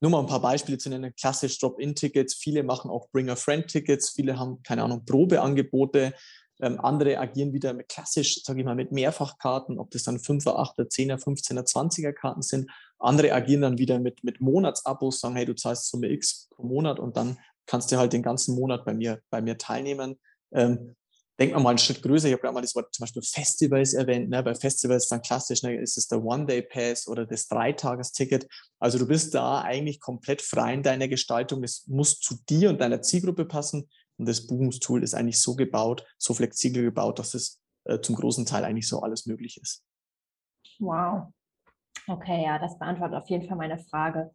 [0.00, 1.14] nur mal ein paar Beispiele zu nennen.
[1.16, 2.34] Klassisch Drop-in-Tickets.
[2.34, 4.10] Viele machen auch Bring-a-Friend-Tickets.
[4.10, 6.12] Viele haben, keine Ahnung, Probeangebote.
[6.60, 10.56] Ähm, andere agieren wieder mit klassisch, sage ich mal, mit Mehrfachkarten, ob das dann 5er,
[10.56, 12.70] 8er, 10er, 15er, 20er Karten sind.
[12.98, 16.98] Andere agieren dann wieder mit, mit Monatsabos, sagen, hey, du zahlst Summe X pro Monat
[16.98, 20.18] und dann kannst du halt den ganzen Monat bei mir, bei mir teilnehmen.
[20.52, 20.96] Ähm,
[21.38, 22.28] denkt man mal einen Schritt größer.
[22.28, 24.30] Ich habe gerade mal das Wort zum Beispiel Festivals erwähnt.
[24.30, 24.42] Ne?
[24.42, 28.46] Bei Festivals dann klassisch ne, ist es der One-Day-Pass oder das Dreitagesticket.
[28.78, 31.62] Also du bist da eigentlich komplett frei in deiner Gestaltung.
[31.62, 33.88] Es muss zu dir und deiner Zielgruppe passen.
[34.18, 38.46] Und das Buchungstool ist eigentlich so gebaut, so flexibel gebaut, dass es äh, zum großen
[38.46, 39.84] Teil eigentlich so alles möglich ist.
[40.78, 41.32] Wow.
[42.08, 44.30] Okay, ja, das beantwortet auf jeden Fall meine Frage.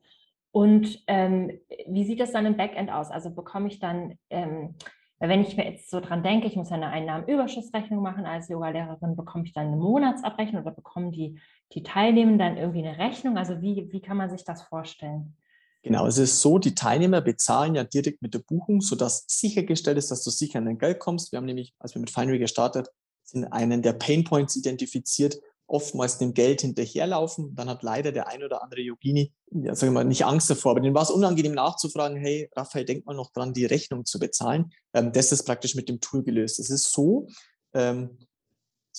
[0.51, 3.09] Und ähm, wie sieht das dann im Backend aus?
[3.09, 4.75] Also bekomme ich dann, ähm,
[5.19, 9.45] wenn ich mir jetzt so dran denke, ich muss eine Einnahmenüberschussrechnung machen als Yogalehrerin, bekomme
[9.45, 11.39] ich dann eine Monatsabrechnung oder bekommen die,
[11.73, 13.37] die Teilnehmenden dann irgendwie eine Rechnung?
[13.37, 15.37] Also wie, wie kann man sich das vorstellen?
[15.83, 20.11] Genau, es ist so, die Teilnehmer bezahlen ja direkt mit der Buchung, sodass sichergestellt ist,
[20.11, 21.31] dass du sicher an dein Geld kommst.
[21.31, 22.89] Wir haben nämlich, als wir mit Finery gestartet,
[23.23, 27.55] sind einen der Painpoints identifiziert, oftmals dem Geld hinterherlaufen.
[27.55, 30.71] Dann hat leider der ein oder andere Yogini, ja, sagen wir mal, nicht Angst davor,
[30.71, 34.19] aber denen war es unangenehm nachzufragen, hey, Raphael, denk mal noch dran, die Rechnung zu
[34.19, 34.71] bezahlen.
[34.93, 36.59] Ähm, das ist praktisch mit dem Tool gelöst.
[36.59, 37.27] Es ist so,
[37.73, 38.19] ähm,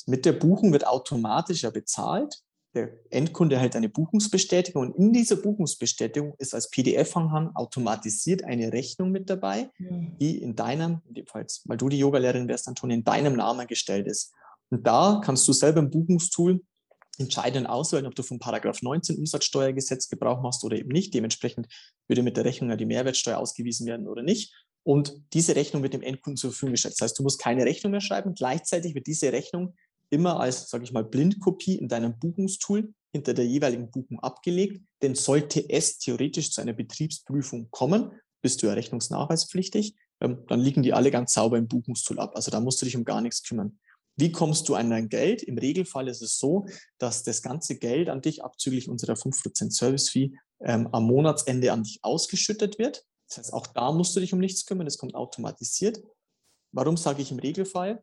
[0.07, 2.43] mit der Buchung wird automatisch ja bezahlt
[2.75, 9.11] der Endkunde erhält eine Buchungsbestätigung und in dieser Buchungsbestätigung ist als PDF-Anhang automatisiert eine Rechnung
[9.11, 10.17] mit dabei, mhm.
[10.19, 13.67] die in deinem, in dem Fall, weil du die Yogalehrerin wärst, Antonia, in deinem Namen
[13.67, 14.33] gestellt ist.
[14.71, 16.63] Und da kannst du selber im Buchungstool
[17.19, 21.13] entscheiden auswählen, ob du vom Paragraph 19 Umsatzsteuergesetz Gebrauch machst oder eben nicht.
[21.13, 21.69] Dementsprechend
[22.09, 24.55] würde mit der Rechnung ja die Mehrwertsteuer ausgewiesen werden oder nicht.
[24.83, 26.95] Und diese Rechnung wird dem Endkunden zur Verfügung gestellt.
[26.95, 28.35] Das heißt, du musst keine Rechnung mehr schreiben.
[28.35, 29.75] Gleichzeitig wird diese Rechnung
[30.13, 34.83] immer als, sage ich mal, Blindkopie in deinem Buchungstool hinter der jeweiligen Buchung abgelegt.
[35.01, 40.83] Denn sollte es theoretisch zu einer Betriebsprüfung kommen, bist du ja rechnungsnachweispflichtig, ähm, dann liegen
[40.83, 42.33] die alle ganz sauber im Buchungstool ab.
[42.35, 43.79] Also da musst du dich um gar nichts kümmern.
[44.17, 45.43] Wie kommst du an dein Geld?
[45.43, 46.67] Im Regelfall ist es so,
[46.99, 52.01] dass das ganze Geld an dich abzüglich unserer 5% Service-Fee ähm, am Monatsende an dich
[52.03, 53.07] ausgeschüttet wird.
[53.29, 56.03] Das heißt, auch da musst du dich um nichts kümmern, das kommt automatisiert.
[56.73, 58.03] Warum sage ich im Regelfall?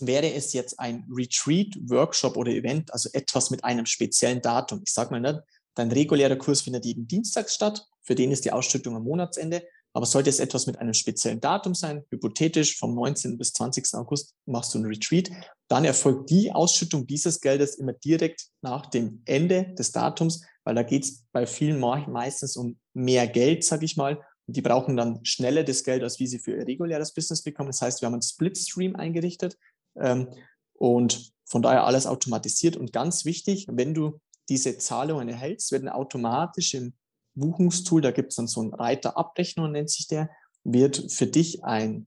[0.00, 4.82] Wäre es jetzt ein Retreat, Workshop oder Event, also etwas mit einem speziellen Datum.
[4.84, 8.52] Ich sage mal, ne, dein regulärer Kurs findet jeden Dienstag statt, für den ist die
[8.52, 9.62] Ausschüttung am Monatsende.
[9.96, 13.38] Aber sollte es etwas mit einem speziellen Datum sein, hypothetisch vom 19.
[13.38, 13.94] bis 20.
[13.94, 15.30] August machst du ein Retreat,
[15.68, 20.82] dann erfolgt die Ausschüttung dieses Geldes immer direkt nach dem Ende des Datums, weil da
[20.82, 24.20] geht es bei vielen meistens um mehr Geld, sage ich mal.
[24.46, 27.70] Und die brauchen dann schneller das Geld, als wie sie für ihr reguläres Business bekommen.
[27.70, 29.56] Das heißt, wir haben einen Split-Stream eingerichtet.
[30.00, 30.28] Ähm,
[30.74, 32.76] und von daher alles automatisiert.
[32.76, 36.94] Und ganz wichtig, wenn du diese Zahlungen erhältst, werden automatisch im
[37.34, 40.30] Buchungstool, da gibt es dann so einen Reiter Abrechnung, nennt sich der,
[40.64, 42.06] wird für dich ein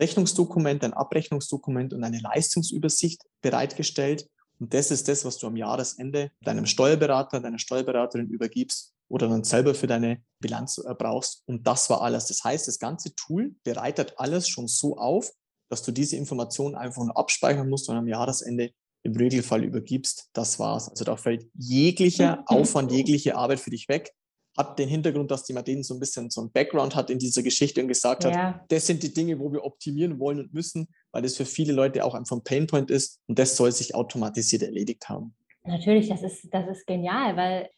[0.00, 4.28] Rechnungsdokument, ein Abrechnungsdokument und eine Leistungsübersicht bereitgestellt.
[4.58, 9.44] Und das ist das, was du am Jahresende deinem Steuerberater, deiner Steuerberaterin übergibst oder dann
[9.44, 11.42] selber für deine Bilanz äh, brauchst.
[11.46, 12.26] Und das war alles.
[12.26, 15.30] Das heißt, das ganze Tool bereitet alles schon so auf,
[15.68, 18.70] dass du diese Informationen einfach nur abspeichern musst und am Jahresende
[19.02, 20.30] im Regelfall übergibst.
[20.32, 20.88] Das war's.
[20.88, 24.12] Also da fällt jeglicher Aufwand, jegliche Arbeit für dich weg.
[24.56, 27.42] Hat den Hintergrund, dass die Madeleine so ein bisschen so ein Background hat in dieser
[27.42, 28.30] Geschichte und gesagt ja.
[28.30, 31.72] hat, das sind die Dinge, wo wir optimieren wollen und müssen, weil das für viele
[31.72, 35.34] Leute auch einfach ein Painpoint ist und das soll sich automatisiert erledigt haben.
[35.64, 37.68] Natürlich, das ist, das ist genial, weil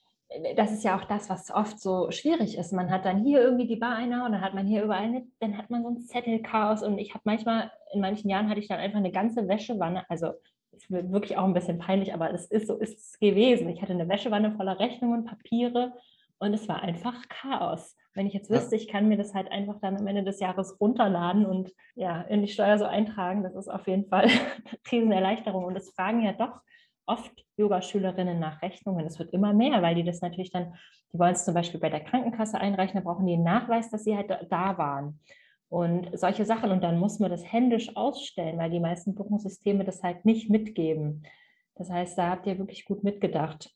[0.56, 2.72] das ist ja auch das, was oft so schwierig ist.
[2.72, 5.26] Man hat dann hier irgendwie die Bar einer und dann hat man hier überall, eine,
[5.38, 8.68] dann hat man so ein Zettelchaos und ich habe manchmal, in manchen Jahren hatte ich
[8.68, 10.32] dann einfach eine ganze Wäschewanne, also
[10.72, 13.68] ist wirklich auch ein bisschen peinlich, aber es ist so ist es gewesen.
[13.68, 15.94] Ich hatte eine Wäschewanne voller Rechnungen, Papiere
[16.38, 17.96] und es war einfach Chaos.
[18.12, 20.78] Wenn ich jetzt wüsste, ich kann mir das halt einfach dann am Ende des Jahres
[20.80, 24.32] runterladen und ja, in die Steuer so eintragen, das ist auf jeden Fall eine
[24.90, 25.64] Riesenerleichterung.
[25.64, 26.60] Und es fragen ja doch
[27.06, 29.06] oft Yogaschülerinnen nach Rechnungen.
[29.06, 30.74] Es wird immer mehr, weil die das natürlich dann,
[31.12, 34.04] die wollen es zum Beispiel bei der Krankenkasse einreichen, da brauchen die einen Nachweis, dass
[34.04, 35.20] sie halt da waren.
[35.68, 36.70] Und solche Sachen.
[36.70, 41.26] Und dann muss man das händisch ausstellen, weil die meisten Buchungssysteme das halt nicht mitgeben.
[41.74, 43.70] Das heißt, da habt ihr wirklich gut mitgedacht.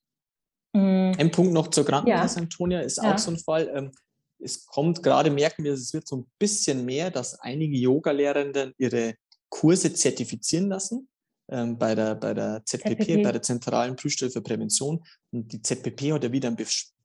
[0.72, 1.12] Mm.
[1.18, 2.42] Ein Punkt noch zur Krankenkasse, ja.
[2.42, 3.14] Antonia, ist ja.
[3.14, 3.70] auch so ein Fall.
[3.74, 3.92] Ähm,
[4.38, 9.14] es kommt gerade, merken wir, es wird so ein bisschen mehr, dass einige Yoga-Lehrenden ihre
[9.48, 11.08] Kurse zertifizieren lassen
[11.50, 15.04] ähm, bei, der, bei der ZPP, ZPP, bei der Zentralen Prüfstelle für Prävention.
[15.32, 16.58] Und die ZPP hat ja wieder einen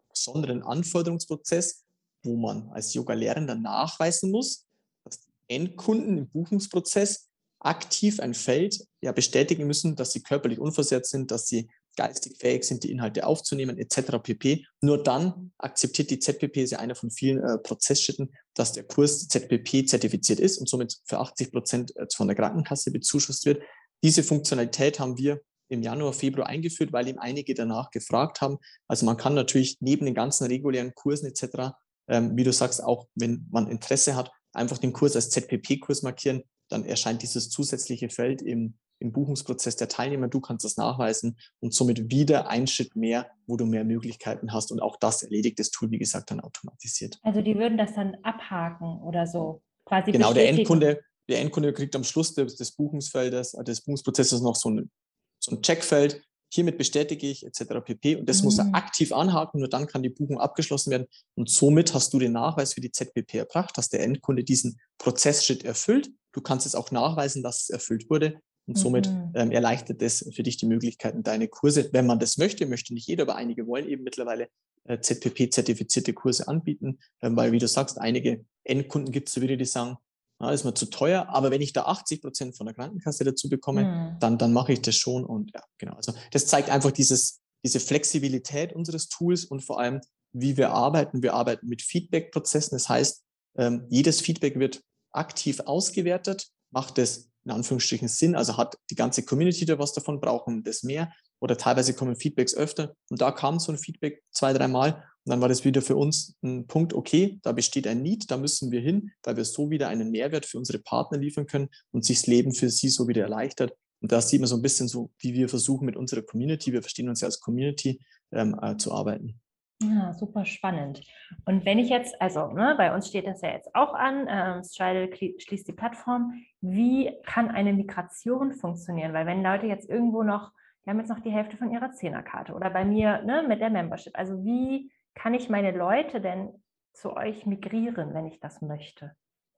[0.09, 1.83] besonderen Anforderungsprozess,
[2.23, 4.65] wo man als Yoga-Lehrender nachweisen muss,
[5.03, 7.29] dass Endkunden im Buchungsprozess
[7.59, 12.63] aktiv ein Feld ja, bestätigen müssen, dass sie körperlich unversehrt sind, dass sie geistig fähig
[12.63, 14.19] sind, die Inhalte aufzunehmen, etc.
[14.21, 14.65] pp.
[14.81, 19.27] Nur dann akzeptiert die ZPP, ist ja einer von vielen äh, Prozessschritten, dass der Kurs
[19.27, 23.61] ZPP zertifiziert ist und somit für 80 Prozent äh, von der Krankenkasse bezuschusst wird.
[24.03, 28.57] Diese Funktionalität haben wir im Januar, Februar eingeführt, weil ihm einige danach gefragt haben.
[28.87, 31.73] Also man kann natürlich neben den ganzen regulären Kursen etc.,
[32.07, 36.43] ähm, wie du sagst, auch wenn man Interesse hat, einfach den Kurs als ZPP-Kurs markieren.
[36.69, 41.73] Dann erscheint dieses zusätzliche Feld im im Buchungsprozess der Teilnehmer, du kannst das nachweisen und
[41.73, 45.71] somit wieder ein Schritt mehr, wo du mehr Möglichkeiten hast und auch das erledigt das
[45.71, 47.19] Tool, wie gesagt, dann automatisiert.
[47.23, 51.95] Also die würden das dann abhaken oder so quasi Genau, der Endkunde, der Endkunde kriegt
[51.95, 54.91] am Schluss des, des Buchungsfeldes, äh, des Buchungsprozesses noch so ein,
[55.39, 56.21] so ein Checkfeld,
[56.53, 57.81] hiermit bestätige ich etc.
[57.83, 58.15] pp.
[58.15, 58.45] Und das mhm.
[58.45, 58.75] muss er mhm.
[58.75, 61.07] aktiv anhaken, nur dann kann die Buchung abgeschlossen werden.
[61.35, 65.65] Und somit hast du den Nachweis für die ZPP erbracht, dass der Endkunde diesen Prozessschritt
[65.65, 66.09] erfüllt.
[66.31, 68.39] Du kannst es auch nachweisen, dass es erfüllt wurde.
[68.67, 69.31] Und somit mhm.
[69.35, 73.07] ähm, erleichtert es für dich die Möglichkeiten, deine Kurse, wenn man das möchte, möchte nicht
[73.07, 74.49] jeder, aber einige wollen eben mittlerweile
[74.85, 79.65] äh, ZPP-zertifizierte Kurse anbieten, ähm, weil, wie du sagst, einige Endkunden gibt es wieder, die
[79.65, 79.97] sagen,
[80.39, 83.49] na, ist mir zu teuer, aber wenn ich da 80 Prozent von der Krankenkasse dazu
[83.49, 84.19] bekomme, mhm.
[84.19, 85.23] dann, dann mache ich das schon.
[85.25, 85.93] Und ja, genau.
[85.93, 90.01] Also das zeigt einfach dieses, diese Flexibilität unseres Tools und vor allem,
[90.33, 91.23] wie wir arbeiten.
[91.23, 92.75] Wir arbeiten mit Feedback-Prozessen.
[92.75, 93.23] Das heißt,
[93.57, 98.35] ähm, jedes Feedback wird aktiv ausgewertet, macht es in Anführungsstrichen Sinn?
[98.35, 101.13] Also hat die ganze Community da was davon, brauchen das mehr?
[101.45, 102.95] Oder teilweise kommen Feedbacks öfter.
[103.11, 104.93] Und da kam so ein Feedback zwei, dreimal.
[104.93, 108.37] Und dann war das wieder für uns ein Punkt, okay, da besteht ein Need, da
[108.37, 112.03] müssen wir hin, weil wir so wieder einen Mehrwert für unsere Partner liefern können und
[112.03, 113.77] sich das Leben für sie so wieder erleichtert.
[114.01, 116.81] Und da sieht man so ein bisschen so, wie wir versuchen mit unserer Community, wir
[116.81, 119.39] verstehen uns ja als Community, ähm, äh, zu arbeiten.
[119.83, 121.01] Ja, super spannend.
[121.45, 124.63] Und wenn ich jetzt, also ne, bei uns steht das ja jetzt auch an, ähm,
[124.63, 126.41] Stridal schließt die Plattform.
[126.61, 129.13] Wie kann eine Migration funktionieren?
[129.13, 130.51] Weil wenn Leute jetzt irgendwo noch,
[130.85, 133.69] die haben jetzt noch die Hälfte von ihrer Zehnerkarte oder bei mir ne, mit der
[133.69, 134.17] Membership.
[134.17, 136.49] Also wie kann ich meine Leute denn
[136.93, 139.15] zu euch migrieren, wenn ich das möchte?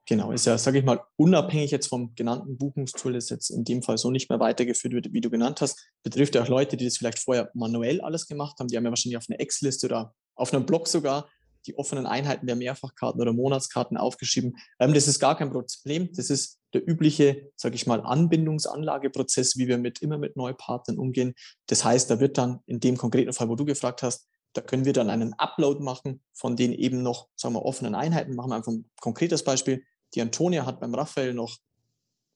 [0.10, 3.84] Genau, ist ja, sage ich mal, unabhängig jetzt vom genannten Buchungstool, das jetzt in dem
[3.84, 6.86] Fall so nicht mehr weitergeführt wird, wie du genannt hast, betrifft ja auch Leute, die
[6.86, 8.70] das vielleicht vorher manuell alles gemacht haben.
[8.70, 11.28] Die haben ja wahrscheinlich auf einer Excel-Liste oder auf einem Blog sogar
[11.68, 14.58] die offenen Einheiten der Mehrfachkarten oder Monatskarten aufgeschrieben.
[14.80, 16.10] Ähm, das ist gar kein Problem.
[16.14, 21.36] Das ist der übliche, sage ich mal, Anbindungsanlageprozess, wie wir mit immer mit Neupartnern umgehen.
[21.68, 24.86] Das heißt, da wird dann in dem konkreten Fall, wo du gefragt hast, da können
[24.86, 28.36] wir dann einen Upload machen von den eben noch, sagen wir, offenen Einheiten.
[28.36, 29.84] Machen wir einfach ein konkretes Beispiel.
[30.16, 31.58] Die Antonia hat beim Raphael noch,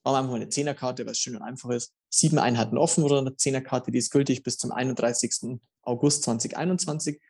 [0.04, 3.18] machen wir einfach eine Zehnerkarte, weil es schön und einfach ist, sieben Einheiten offen oder
[3.18, 5.58] eine Zehnerkarte, die ist gültig bis zum 31.
[5.82, 7.20] August 2021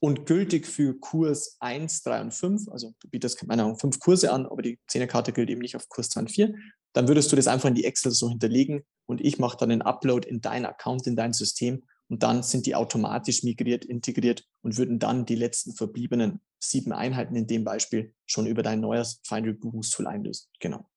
[0.00, 2.68] und gültig für Kurs 1, 3 und 5.
[2.68, 5.88] Also du bietest, keine Ahnung, fünf Kurse an, aber die Zehnerkarte gilt eben nicht auf
[5.88, 6.54] Kurs 2 und 4.
[6.92, 9.82] Dann würdest du das einfach in die Excel so hinterlegen und ich mache dann den
[9.82, 14.78] Upload in dein Account, in dein System und dann sind die automatisch migriert, integriert und
[14.78, 20.06] würden dann die letzten verbliebenen sieben Einheiten in dem Beispiel schon über dein neues Finder-Buchungstool
[20.06, 20.48] einlösen.
[20.60, 20.88] Genau.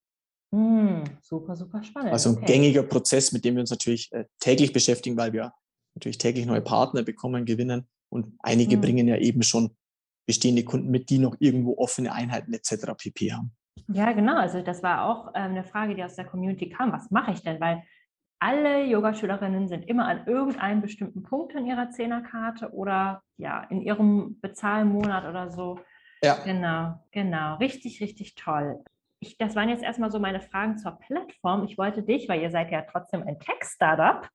[0.52, 2.12] Mm, super, super spannend.
[2.12, 2.46] Also ein okay.
[2.46, 5.54] gängiger Prozess, mit dem wir uns natürlich äh, täglich beschäftigen, weil wir
[5.96, 8.82] natürlich täglich neue Partner bekommen, gewinnen und einige mm.
[8.82, 9.72] bringen ja eben schon
[10.26, 12.94] bestehende Kunden mit, die noch irgendwo offene Einheiten etc.
[12.98, 13.52] pp haben.
[13.88, 14.38] Ja, genau.
[14.38, 16.92] Also das war auch äh, eine Frage, die aus der Community kam.
[16.92, 17.60] Was mache ich denn?
[17.60, 17.84] Weil
[18.40, 24.40] alle Yogaschülerinnen sind immer an irgendeinem bestimmten Punkt in ihrer Zehnerkarte oder ja, in ihrem
[24.40, 25.80] Bezahlmonat oder so.
[26.24, 26.36] Ja.
[26.44, 27.56] Genau, genau.
[27.56, 28.84] Richtig, richtig toll.
[29.20, 31.66] Ich, das waren jetzt erstmal so meine Fragen zur Plattform.
[31.66, 34.30] Ich wollte dich, weil ihr seid ja trotzdem ein Tech-Startup,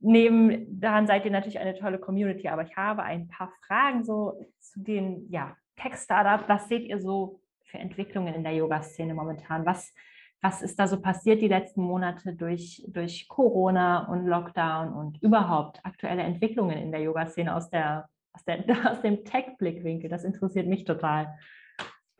[0.00, 4.40] neben daran seid ihr natürlich eine tolle Community, aber ich habe ein paar Fragen so
[4.58, 6.48] zu den ja, Tech-Startup.
[6.48, 9.66] Was seht ihr so für Entwicklungen in der Yoga-Szene momentan?
[9.66, 9.94] Was,
[10.40, 15.84] was ist da so passiert die letzten Monate durch, durch Corona und Lockdown und überhaupt
[15.84, 20.08] aktuelle Entwicklungen in der Yoga-Szene aus, der, aus, der, aus dem Tech-Blickwinkel?
[20.08, 21.38] Das interessiert mich total.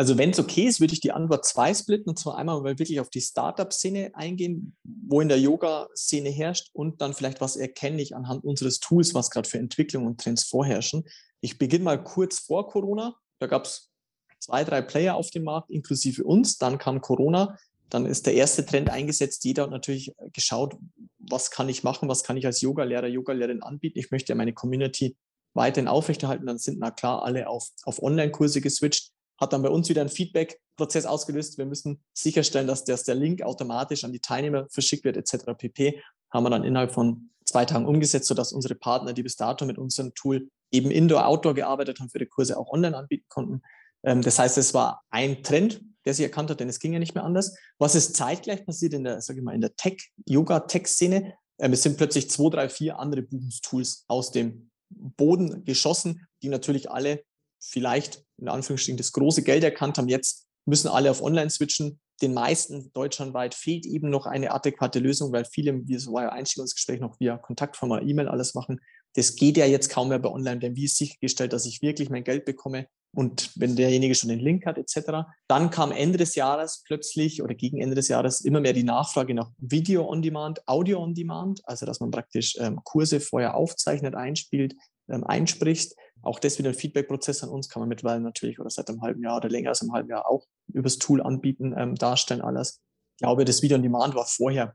[0.01, 2.09] Also wenn es okay ist, würde ich die Antwort zwei splitten.
[2.09, 6.71] Und zwar einmal, weil wir wirklich auf die Startup-Szene eingehen, wo in der Yoga-Szene herrscht
[6.73, 10.45] und dann vielleicht, was erkenne ich anhand unseres Tools, was gerade für Entwicklungen und Trends
[10.45, 11.05] vorherrschen.
[11.43, 13.15] Ich beginne mal kurz vor Corona.
[13.41, 13.91] Da gab es
[14.39, 16.57] zwei, drei Player auf dem Markt, inklusive uns.
[16.57, 17.59] Dann kam Corona.
[17.91, 19.45] Dann ist der erste Trend eingesetzt.
[19.45, 20.79] Jeder hat natürlich geschaut,
[21.19, 23.99] was kann ich machen, was kann ich als Yoga-Lehrer, Yoga-Lehrerin anbieten.
[23.99, 25.15] Ich möchte ja meine Community
[25.53, 26.47] weiterhin aufrechterhalten.
[26.47, 30.11] Dann sind na klar alle auf, auf Online-Kurse geswitcht hat dann bei uns wieder einen
[30.11, 31.57] Feedback-Prozess ausgelöst.
[31.59, 35.55] Wir müssen sicherstellen, dass, dass der Link automatisch an die Teilnehmer verschickt wird, etc.
[35.57, 36.03] pp.
[36.31, 39.79] Haben wir dann innerhalb von zwei Tagen umgesetzt, sodass unsere Partner, die bis dato mit
[39.79, 43.63] unserem Tool eben Indoor-Outdoor gearbeitet haben, für die Kurse auch online anbieten konnten.
[44.05, 46.99] Ähm, das heißt, es war ein Trend, der sich erkannt hat, denn es ging ja
[46.99, 47.57] nicht mehr anders.
[47.79, 51.35] Was ist zeitgleich passiert in der, sage ich mal, in der Tech, Yoga-Tech-Szene?
[51.59, 56.91] Ähm, es sind plötzlich zwei, drei, vier andere Buchungstools aus dem Boden geschossen, die natürlich
[56.91, 57.23] alle
[57.61, 62.01] vielleicht in Anführungsstrichen das große Geld erkannt haben, jetzt müssen alle auf Online switchen.
[62.23, 66.29] Den meisten deutschlandweit fehlt eben noch eine adäquate Lösung, weil viele, wie es war ja
[66.31, 68.81] Einstellungsgespräch, noch via Kontaktformular, E-Mail alles machen.
[69.15, 72.11] Das geht ja jetzt kaum mehr bei Online, denn wie ist sichergestellt, dass ich wirklich
[72.11, 75.27] mein Geld bekomme und wenn derjenige schon den Link hat etc.
[75.49, 79.35] Dann kam Ende des Jahres plötzlich oder gegen Ende des Jahres immer mehr die Nachfrage
[79.35, 84.15] nach Video on Demand, Audio on Demand, also dass man praktisch ähm, Kurse vorher aufzeichnet,
[84.15, 84.77] einspielt,
[85.09, 85.95] ähm, einspricht.
[86.23, 89.23] Auch das wieder ein Feedback-Prozess an uns, kann man mittlerweile natürlich oder seit einem halben
[89.23, 92.81] Jahr oder länger als einem halben Jahr auch übers Tool anbieten, ähm, darstellen, alles.
[93.17, 94.75] Ich glaube, das Video on Demand war vorher,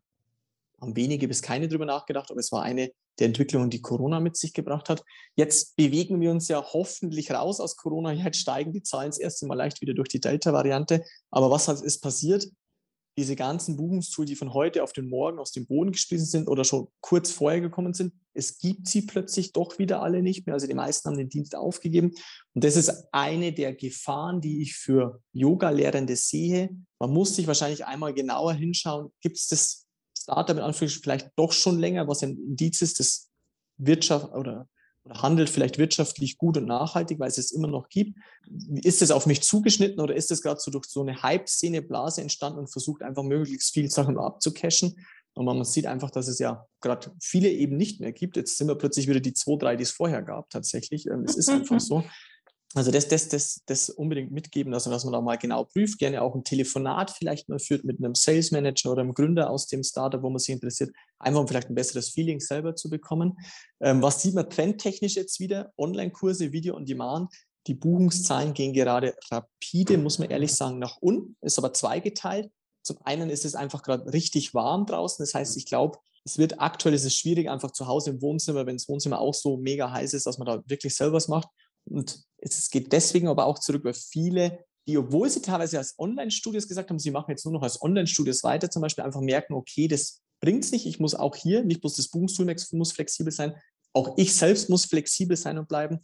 [0.82, 4.36] haben wenige bis keine drüber nachgedacht, aber es war eine der Entwicklungen, die Corona mit
[4.36, 5.04] sich gebracht hat.
[5.36, 8.12] Jetzt bewegen wir uns ja hoffentlich raus aus Corona.
[8.12, 11.04] Jetzt steigen die Zahlen das erste Mal leicht wieder durch die Delta-Variante.
[11.32, 12.48] Aber was ist passiert?
[13.18, 16.64] Diese ganzen Buchungstools, die von heute auf den Morgen aus dem Boden gesprießen sind oder
[16.64, 20.54] schon kurz vorher gekommen sind, es gibt sie plötzlich doch wieder alle nicht mehr.
[20.54, 22.12] Also die meisten haben den Dienst aufgegeben.
[22.54, 26.70] Und das ist eine der Gefahren, die ich für Yoga-Lehrende sehe.
[27.00, 29.12] Man muss sich wahrscheinlich einmal genauer hinschauen.
[29.22, 33.30] Gibt es das Startup in Anführungsstrichen vielleicht doch schon länger, was ein Indiz ist, dass
[33.78, 34.68] Wirtschaft oder
[35.06, 38.18] oder handelt vielleicht wirtschaftlich gut und nachhaltig, weil es es immer noch gibt.
[38.84, 42.22] Ist es auf mich zugeschnitten oder ist es gerade so durch so eine Hype-Szene, Blase
[42.22, 44.96] entstanden und versucht einfach möglichst viel Sachen abzucashen?
[45.36, 48.38] Und man sieht einfach, dass es ja gerade viele eben nicht mehr gibt.
[48.38, 51.08] Jetzt sind wir plötzlich wieder die zwei, drei, die es vorher gab, tatsächlich.
[51.08, 52.04] Ähm, es ist einfach so.
[52.74, 56.22] Also das, das, das, das unbedingt mitgeben, also dass man da mal genau prüft, gerne
[56.22, 59.82] auch ein Telefonat vielleicht mal führt mit einem Sales Manager oder einem Gründer aus dem
[59.82, 63.38] Startup, wo man sich interessiert, einfach um vielleicht ein besseres Feeling selber zu bekommen.
[63.82, 65.72] Ähm, was sieht man trendtechnisch jetzt wieder?
[65.78, 67.32] Online-Kurse, Video on Demand.
[67.68, 72.52] Die Buchungszahlen gehen gerade rapide, muss man ehrlich sagen, nach unten, ist aber zweigeteilt.
[72.84, 75.24] Zum einen ist es einfach gerade richtig warm draußen.
[75.24, 78.66] Das heißt, ich glaube, es wird aktuell ist es schwierig, einfach zu Hause im Wohnzimmer,
[78.66, 81.48] wenn das Wohnzimmer auch so mega heiß ist, dass man da wirklich selber was macht.
[81.86, 86.68] Und es geht deswegen aber auch zurück, weil viele, die, obwohl sie teilweise als Online-Studios
[86.68, 89.88] gesagt haben, sie machen jetzt nur noch als Online-Studios weiter, zum Beispiel einfach merken, okay,
[89.88, 90.86] das bringt es nicht.
[90.86, 93.56] Ich muss auch hier, nicht bloß das Buchungstool muss flexibel sein,
[93.94, 96.00] auch ich selbst muss flexibel sein und bleiben.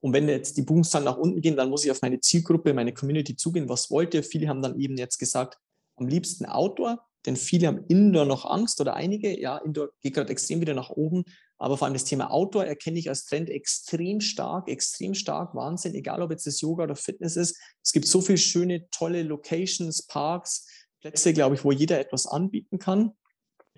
[0.00, 2.92] Und wenn jetzt die Buchungszahlen nach unten gehen, dann muss ich auf meine Zielgruppe, meine
[2.92, 3.68] Community zugehen.
[3.68, 4.24] Was wollt ihr?
[4.24, 5.58] Viele haben dann eben jetzt gesagt,
[5.96, 10.32] am liebsten Outdoor, denn viele haben Indoor noch Angst oder einige, ja, Indoor geht gerade
[10.32, 11.24] extrem wieder nach oben,
[11.58, 15.94] aber vor allem das Thema Outdoor erkenne ich als Trend extrem stark, extrem stark, Wahnsinn,
[15.94, 17.56] egal ob jetzt das Yoga oder Fitness ist.
[17.84, 20.66] Es gibt so viele schöne, tolle Locations, Parks,
[21.00, 23.12] Plätze, glaube ich, wo jeder etwas anbieten kann.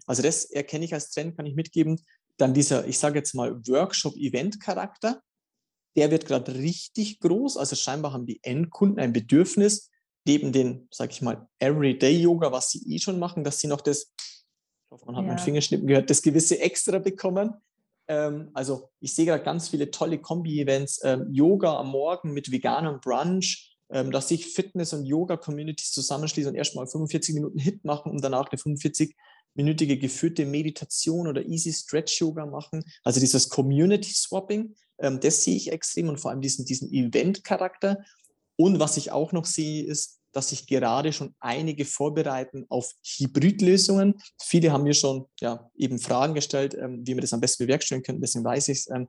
[0.06, 2.00] Also das erkenne ich als Trend, kann ich mitgeben.
[2.36, 5.22] Dann dieser, ich sage jetzt mal, Workshop-Event-Charakter,
[5.96, 7.56] der wird gerade richtig groß.
[7.56, 9.90] Also scheinbar haben die Endkunden ein Bedürfnis,
[10.26, 14.12] neben den, sage ich mal, Everyday-Yoga, was sie eh schon machen, dass sie noch das,
[14.16, 15.28] ich hoffe, man hat ja.
[15.28, 17.54] meinen Fingerschnippen gehört, das gewisse Extra bekommen.
[18.08, 23.00] Ähm, also ich sehe gerade ganz viele tolle Kombi-Events, ähm, Yoga am Morgen mit veganem
[23.00, 28.22] Brunch, ähm, dass sich Fitness- und Yoga-Communities zusammenschließen und erstmal 45 Minuten Hit machen und
[28.22, 28.58] danach eine
[29.56, 32.84] 45-minütige geführte Meditation oder Easy Stretch Yoga machen.
[33.02, 38.04] Also dieses Community Swapping, ähm, das sehe ich extrem und vor allem diesen, diesen Event-Charakter.
[38.56, 44.14] Und was ich auch noch sehe, ist, dass sich gerade schon einige vorbereiten auf Hybridlösungen.
[44.40, 48.04] Viele haben mir schon ja, eben Fragen gestellt, ähm, wie wir das am besten bewerkstelligen
[48.04, 48.20] können.
[48.20, 49.08] Deswegen weiß ich es, ähm,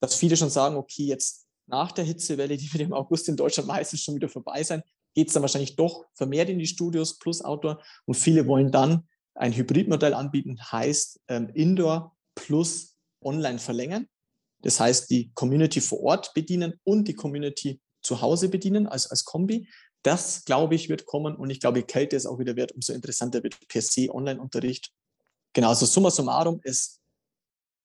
[0.00, 3.68] dass viele schon sagen, okay, jetzt nach der Hitzewelle, die wird im August in Deutschland
[3.68, 4.82] meistens schon wieder vorbei sein,
[5.14, 7.80] geht es dann wahrscheinlich doch vermehrt in die Studios plus Outdoor.
[8.04, 14.08] Und viele wollen dann ein Hybridmodell anbieten, heißt ähm, Indoor plus online verlängern.
[14.60, 19.24] Das heißt, die Community vor Ort bedienen und die Community zu Hause bedienen als, als
[19.24, 19.68] Kombi.
[20.02, 22.92] Das, glaube ich, wird kommen und ich glaube, je kälter es auch wieder wird, umso
[22.92, 24.92] interessanter wird per se Online-Unterricht.
[25.54, 27.00] Genau, also summa summarum, es,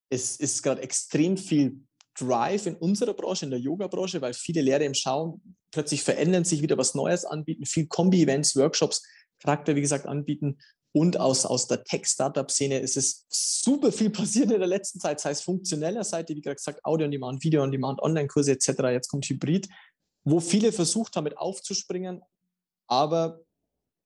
[0.09, 1.81] es ist gerade extrem viel
[2.19, 6.61] Drive in unserer Branche, in der Yoga-Branche, weil viele Lehrer im Schauen plötzlich verändern, sich
[6.61, 9.03] wieder was Neues anbieten, viel Kombi-Events, Workshops,
[9.39, 10.57] Charakter, wie gesagt, anbieten.
[10.91, 15.31] Und aus, aus der Tech-Startup-Szene ist es super viel passiert in der letzten Zeit, sei
[15.31, 18.67] es funktioneller Seite, wie gesagt, Audio-on-Demand, Video-on-Demand, Online-Kurse etc.
[18.91, 19.69] Jetzt kommt Hybrid,
[20.23, 22.21] wo viele versucht haben, mit aufzuspringen,
[22.87, 23.41] aber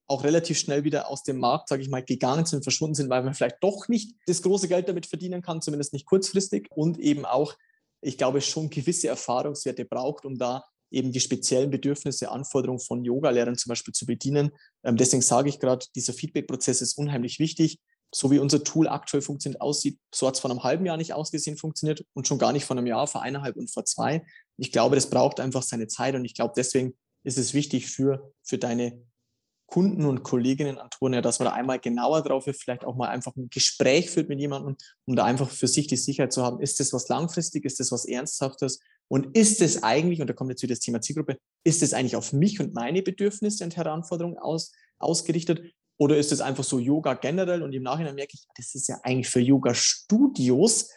[0.08, 3.24] auch relativ schnell wieder aus dem Markt, sage ich mal, gegangen sind, verschwunden sind, weil
[3.24, 7.26] man vielleicht doch nicht das große Geld damit verdienen kann, zumindest nicht kurzfristig und eben
[7.26, 7.56] auch,
[8.02, 13.58] ich glaube, schon gewisse Erfahrungswerte braucht, um da eben die speziellen Bedürfnisse, Anforderungen von Yoga-Lehrern
[13.58, 14.52] zum Beispiel zu bedienen.
[14.84, 17.80] Ähm, deswegen sage ich gerade, dieser Feedback-Prozess ist unheimlich wichtig.
[18.14, 21.14] So wie unser Tool aktuell funktioniert, aussieht, so hat es vor einem halben Jahr nicht
[21.14, 24.24] ausgesehen, funktioniert und schon gar nicht vor einem Jahr, vor eineinhalb und vor zwei.
[24.58, 28.32] Ich glaube, das braucht einfach seine Zeit und ich glaube, deswegen ist es wichtig für,
[28.44, 29.02] für deine
[29.66, 33.36] Kunden und Kolleginnen, Antonia, dass man da einmal genauer drauf wird, vielleicht auch mal einfach
[33.36, 34.76] ein Gespräch führt mit jemandem,
[35.06, 37.92] um da einfach für sich die Sicherheit zu haben, ist das was langfristig, ist das
[37.92, 38.80] was Ernsthaftes
[39.14, 42.16] und ist es eigentlich, und da kommt jetzt wieder das Thema Zielgruppe, ist es eigentlich
[42.16, 45.62] auf mich und meine Bedürfnisse und Herausforderungen aus, ausgerichtet
[46.00, 49.00] oder ist es einfach so Yoga generell und im Nachhinein merke ich, das ist ja
[49.04, 50.90] eigentlich für Yoga-Studios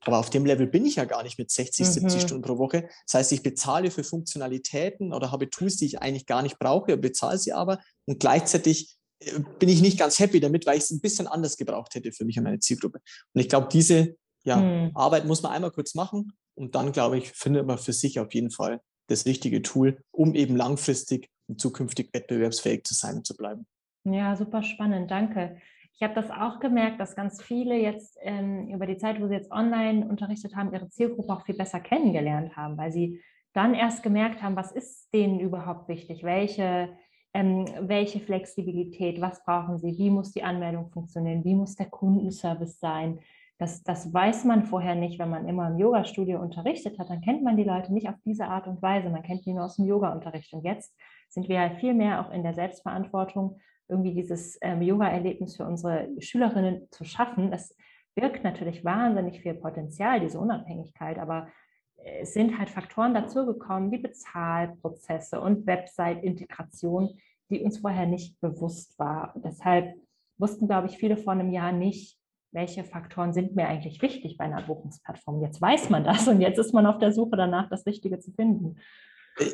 [0.00, 1.92] aber auf dem Level bin ich ja gar nicht mit 60, mhm.
[1.92, 2.88] 70 Stunden pro Woche.
[3.06, 6.96] Das heißt, ich bezahle für Funktionalitäten oder habe Tools, die ich eigentlich gar nicht brauche,
[6.96, 10.90] bezahle sie aber und gleichzeitig äh, bin ich nicht ganz happy damit, weil ich es
[10.90, 13.00] ein bisschen anders gebraucht hätte für mich und meine Zielgruppe.
[13.34, 14.90] Und ich glaube, diese ja, mhm.
[14.94, 18.34] Arbeit muss man einmal kurz machen und dann, glaube ich, findet man für sich auf
[18.34, 23.36] jeden Fall das richtige Tool, um eben langfristig und zukünftig wettbewerbsfähig zu sein und zu
[23.36, 23.66] bleiben.
[24.04, 25.56] Ja, super spannend, danke.
[25.94, 29.34] Ich habe das auch gemerkt, dass ganz viele jetzt ähm, über die Zeit, wo sie
[29.34, 33.20] jetzt online unterrichtet haben, ihre Zielgruppe auch viel besser kennengelernt haben, weil sie
[33.52, 36.88] dann erst gemerkt haben, was ist denen überhaupt wichtig, welche,
[37.34, 42.80] ähm, welche Flexibilität, was brauchen sie, wie muss die Anmeldung funktionieren, wie muss der Kundenservice
[42.80, 43.20] sein.
[43.58, 47.42] Das, das weiß man vorher nicht, wenn man immer im Yoga-Studio unterrichtet hat, dann kennt
[47.42, 49.86] man die Leute nicht auf diese Art und Weise, man kennt die nur aus dem
[49.86, 50.52] Yoga-Unterricht.
[50.52, 50.96] Und jetzt
[51.28, 56.08] sind wir halt viel mehr auch in der Selbstverantwortung irgendwie dieses ähm, Yoga-Erlebnis für unsere
[56.18, 57.50] Schülerinnen zu schaffen.
[57.50, 57.76] Das
[58.14, 61.48] birgt natürlich wahnsinnig viel Potenzial, diese Unabhängigkeit, aber
[62.04, 67.10] es sind halt Faktoren dazugekommen, wie Bezahlprozesse und Website-Integration,
[67.50, 69.34] die uns vorher nicht bewusst war.
[69.34, 69.94] Und deshalb
[70.38, 72.18] wussten, glaube ich, viele vor einem Jahr nicht,
[72.52, 75.42] welche Faktoren sind mir eigentlich wichtig bei einer Buchungsplattform.
[75.42, 78.32] Jetzt weiß man das und jetzt ist man auf der Suche danach, das Richtige zu
[78.32, 78.76] finden.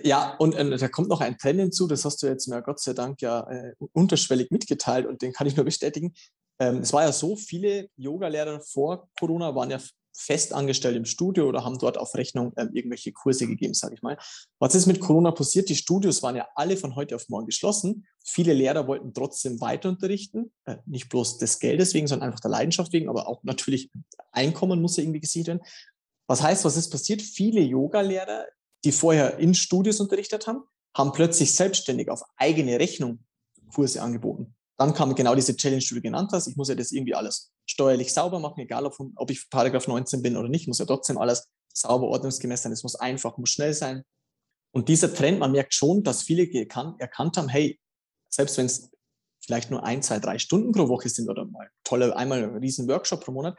[0.02, 2.80] Ja, und äh, da kommt noch ein Trend hinzu, das hast du jetzt mir Gott
[2.80, 6.14] sei Dank ja äh, unterschwellig mitgeteilt und den kann ich nur bestätigen.
[6.58, 9.78] Ähm, es war ja so, viele Yoga-Lehrer vor Corona waren ja
[10.18, 14.02] fest angestellt im Studio oder haben dort auf Rechnung ähm, irgendwelche Kurse gegeben, sage ich
[14.02, 14.18] mal.
[14.58, 15.68] Was ist mit Corona passiert?
[15.68, 18.06] Die Studios waren ja alle von heute auf morgen geschlossen.
[18.24, 22.50] Viele Lehrer wollten trotzdem weiter unterrichten, äh, nicht bloß des Geldes wegen, sondern einfach der
[22.50, 23.90] Leidenschaft wegen, aber auch natürlich
[24.32, 25.62] Einkommen muss ja irgendwie gesichert werden.
[26.26, 27.22] Was heißt, was ist passiert?
[27.22, 28.44] Viele Yoga-Lehrer
[28.84, 30.62] die vorher in Studios unterrichtet haben,
[30.96, 33.24] haben plötzlich selbstständig auf eigene Rechnung
[33.72, 34.54] Kurse angeboten.
[34.78, 36.46] Dann kam genau diese Challenge, die du genannt hast.
[36.46, 40.22] Ich muss ja das irgendwie alles steuerlich sauber machen, egal ob, ob ich Paragraph 19
[40.22, 42.72] bin oder nicht, muss ja trotzdem alles sauber, ordnungsgemäß sein.
[42.72, 44.04] Es muss einfach, muss schnell sein.
[44.72, 47.80] Und dieser Trend, man merkt schon, dass viele erkannt, erkannt haben, hey,
[48.28, 48.90] selbst wenn es
[49.40, 52.86] vielleicht nur ein, zwei, drei Stunden pro Woche sind oder mal tolle, einmal ein riesen
[52.88, 53.58] Workshop pro Monat,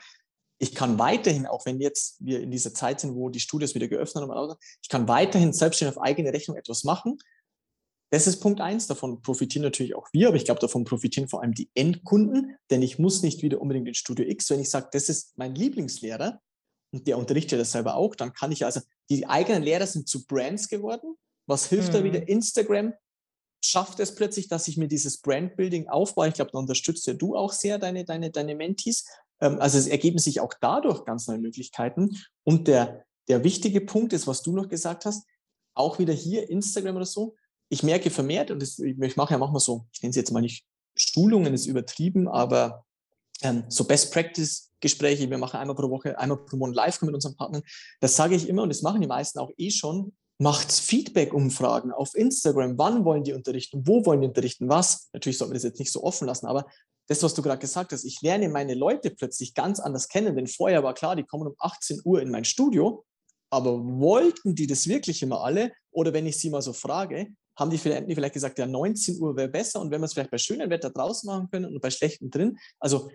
[0.62, 3.88] ich kann weiterhin, auch wenn jetzt wir in dieser Zeit sind, wo die Studios wieder
[3.88, 7.18] geöffnet haben, ich kann weiterhin selbstständig auf eigene Rechnung etwas machen.
[8.12, 8.88] Das ist Punkt eins.
[8.88, 12.82] Davon profitieren natürlich auch wir, aber ich glaube, davon profitieren vor allem die Endkunden, denn
[12.82, 16.42] ich muss nicht wieder unbedingt in Studio X, wenn ich sage, das ist mein Lieblingslehrer
[16.92, 20.26] und der unterrichtet das selber auch, dann kann ich also, die eigenen Lehrer sind zu
[20.26, 21.16] Brands geworden.
[21.48, 21.94] Was hilft mhm.
[21.94, 22.28] da wieder?
[22.28, 22.94] Instagram
[23.64, 26.30] schafft es plötzlich, dass ich mir dieses Brandbuilding aufbaue.
[26.30, 29.06] Ich glaube, da unterstützt ja du auch sehr deine, deine, deine Mentees,
[29.42, 32.18] ähm, also es ergeben sich auch dadurch ganz neue Möglichkeiten.
[32.44, 35.26] Und der, der wichtige Punkt ist, was du noch gesagt hast,
[35.76, 37.36] auch wieder hier Instagram oder so.
[37.70, 40.42] Ich merke vermehrt, und das, ich mache ja manchmal so, ich nenne es jetzt mal
[40.42, 40.66] nicht
[40.96, 42.84] Schulungen, ist übertrieben, aber
[43.42, 47.14] ähm, so Best Practice Gespräche, wir machen einmal pro Woche, einmal pro Monat live mit
[47.14, 47.64] unseren Partnern.
[48.00, 50.14] Das sage ich immer und das machen die meisten auch eh schon.
[50.38, 52.78] Macht Feedback-Umfragen auf Instagram.
[52.78, 53.86] Wann wollen die unterrichten?
[53.86, 54.70] Wo wollen die unterrichten?
[54.70, 55.10] Was?
[55.12, 56.66] Natürlich sollten wir das jetzt nicht so offen lassen, aber
[57.08, 60.48] das, was du gerade gesagt hast, ich lerne meine Leute plötzlich ganz anders kennen, denn
[60.48, 63.04] vorher war klar, die kommen um 18 Uhr in mein Studio,
[63.50, 65.72] aber wollten die das wirklich immer alle?
[65.92, 67.28] Oder wenn ich sie mal so frage,
[67.60, 70.38] haben die vielleicht gesagt, ja, 19 Uhr wäre besser und wenn wir es vielleicht bei
[70.38, 72.58] schönem Wetter draußen machen können und bei schlechtem drin.
[72.80, 73.10] Also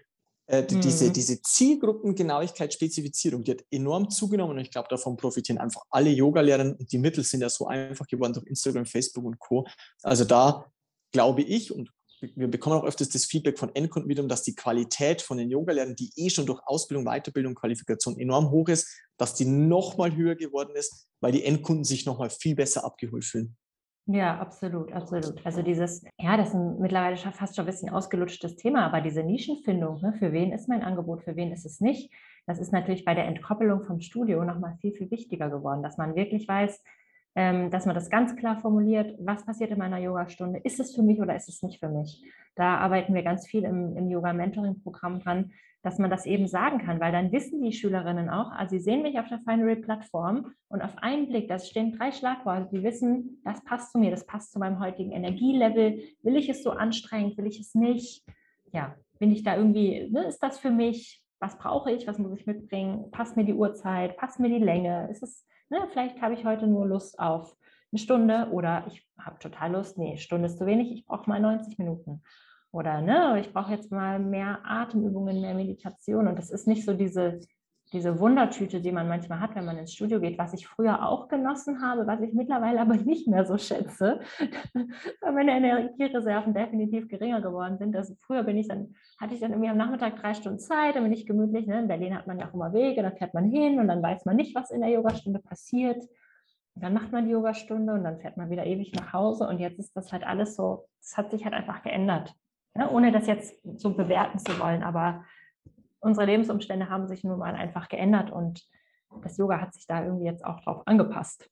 [0.47, 0.81] äh, mhm.
[0.83, 6.11] diese, diese Zielgruppengenauigkeit, Spezifizierung, die hat enorm zugenommen und ich glaube, davon profitieren einfach alle
[6.11, 9.67] Yoga-Lehrer und die Mittel sind ja so einfach geworden durch Instagram, Facebook und Co.
[10.03, 10.71] Also da
[11.13, 11.91] glaube ich und
[12.35, 15.97] wir bekommen auch öfters das Feedback von Endkunden wiederum, dass die Qualität von den Yoga-Lehrern,
[15.97, 20.75] die eh schon durch Ausbildung, Weiterbildung, Qualifikation enorm hoch ist, dass die nochmal höher geworden
[20.75, 23.57] ist, weil die Endkunden sich nochmal viel besser abgeholt fühlen.
[24.07, 25.45] Ja, absolut, absolut.
[25.47, 29.01] Also dieses, ja, das ist ein mittlerweile schon fast schon ein bisschen ausgelutschtes Thema, aber
[29.01, 32.13] diese Nischenfindung, ne, für wen ist mein Angebot, für wen ist es nicht,
[32.47, 36.17] das ist natürlich bei der Entkoppelung vom Studio nochmal viel, viel wichtiger geworden, dass man
[36.17, 36.83] wirklich weiß,
[37.35, 41.21] dass man das ganz klar formuliert, was passiert in meiner Yogastunde, ist es für mich
[41.21, 42.23] oder ist es nicht für mich.
[42.55, 45.51] Da arbeiten wir ganz viel im, im Yoga-Mentoring-Programm dran,
[45.83, 49.03] dass man das eben sagen kann, weil dann wissen die Schülerinnen auch, also sie sehen
[49.03, 53.63] mich auf der Finery-Plattform und auf einen Blick, da stehen drei Schlagworte, die wissen, das
[53.65, 57.47] passt zu mir, das passt zu meinem heutigen Energielevel, will ich es so anstrengend, will
[57.47, 58.25] ich es nicht,
[58.73, 62.33] ja, bin ich da irgendwie, ne, ist das für mich, was brauche ich, was muss
[62.39, 66.35] ich mitbringen, passt mir die Uhrzeit, passt mir die Länge, ist es, ne, vielleicht habe
[66.35, 67.57] ich heute nur Lust auf
[67.93, 71.41] eine Stunde oder ich habe total Lust, nee, Stunde ist zu wenig, ich brauche mal
[71.41, 72.23] 90 Minuten.
[72.73, 76.27] Oder ne, ich brauche jetzt mal mehr Atemübungen, mehr Meditation.
[76.27, 77.39] Und das ist nicht so diese,
[77.95, 81.29] diese Wundertüte, die man manchmal hat, wenn man ins Studio geht, was ich früher auch
[81.29, 84.21] genossen habe, was ich mittlerweile aber nicht mehr so schätze,
[85.21, 87.97] weil meine Energiereserven definitiv geringer geworden sind.
[87.97, 91.05] Also früher bin ich dann, hatte ich dann irgendwie am Nachmittag drei Stunden Zeit, dann
[91.05, 91.67] bin ich gemütlich.
[91.67, 91.81] Ne?
[91.81, 94.25] In Berlin hat man ja auch immer Wege, dann fährt man hin und dann weiß
[94.25, 96.03] man nicht, was in der Yogastunde passiert.
[96.75, 99.47] Und dann macht man die Yogastunde und dann fährt man wieder ewig nach Hause.
[99.47, 102.35] Und jetzt ist das halt alles so, es hat sich halt einfach geändert.
[102.75, 102.91] Ne?
[102.91, 105.25] Ohne das jetzt so bewerten zu wollen, aber
[106.05, 108.63] unsere Lebensumstände haben sich nun mal einfach geändert und
[109.23, 111.49] das Yoga hat sich da irgendwie jetzt auch drauf angepasst.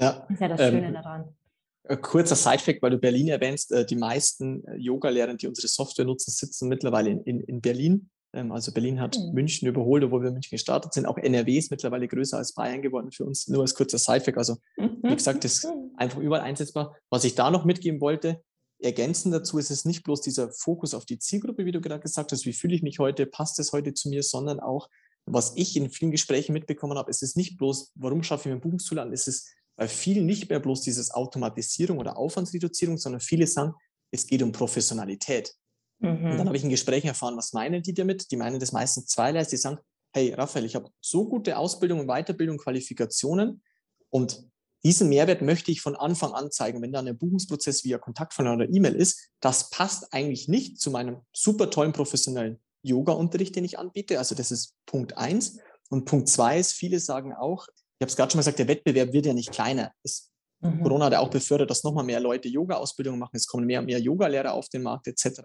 [0.00, 1.36] Ja, das ist ja das ähm, Schöne daran.
[1.84, 6.04] Äh, kurzer Sidefact, weil du Berlin erwähnst, äh, die meisten äh, Yoga-Lehrer, die unsere Software
[6.04, 8.10] nutzen, sitzen mittlerweile in, in, in Berlin.
[8.32, 9.32] Ähm, also Berlin hat mhm.
[9.32, 11.06] München überholt, obwohl wir München gestartet sind.
[11.06, 13.48] Auch NRW ist mittlerweile größer als Bayern geworden für uns.
[13.48, 14.38] Nur als kurzer Sidefact.
[14.38, 16.94] Also wie gesagt, das ist einfach überall einsetzbar.
[17.10, 18.42] Was ich da noch mitgeben wollte,
[18.80, 22.30] Ergänzend dazu ist es nicht bloß dieser Fokus auf die Zielgruppe, wie du gerade gesagt
[22.32, 24.88] hast, wie fühle ich mich heute, passt es heute zu mir, sondern auch,
[25.26, 28.60] was ich in vielen Gesprächen mitbekommen habe, es ist nicht bloß, warum schaffe ich mir
[28.60, 33.46] Buchungstool an, es ist bei vielen nicht mehr bloß dieses Automatisierung oder Aufwandsreduzierung, sondern viele
[33.46, 33.74] sagen,
[34.10, 35.54] es geht um Professionalität.
[36.00, 36.08] Mhm.
[36.08, 36.46] Und dann mhm.
[36.46, 38.30] habe ich in Gesprächen erfahren, was meinen die damit?
[38.30, 39.44] Die meinen das meistens zweierlei.
[39.44, 39.78] Die sagen,
[40.12, 43.62] hey Raphael, ich habe so gute Ausbildung und Weiterbildung, Qualifikationen
[44.10, 44.44] und
[44.84, 46.80] diesen Mehrwert möchte ich von Anfang an zeigen.
[46.82, 51.18] Wenn dann ein Buchungsprozess via Kontaktformular oder E-Mail ist, das passt eigentlich nicht zu meinem
[51.32, 54.18] super tollen professionellen Yoga-Unterricht, den ich anbiete.
[54.18, 55.58] Also das ist Punkt eins.
[55.90, 57.66] Und Punkt zwei ist, viele sagen auch,
[57.98, 59.92] ich habe es gerade schon mal gesagt, der Wettbewerb wird ja nicht kleiner.
[60.04, 60.82] Es, mhm.
[60.82, 63.36] Corona hat ja auch befördert, dass nochmal mehr Leute Yoga-Ausbildungen machen.
[63.36, 65.40] Es kommen mehr und mehr Yoga-Lehrer auf den Markt etc.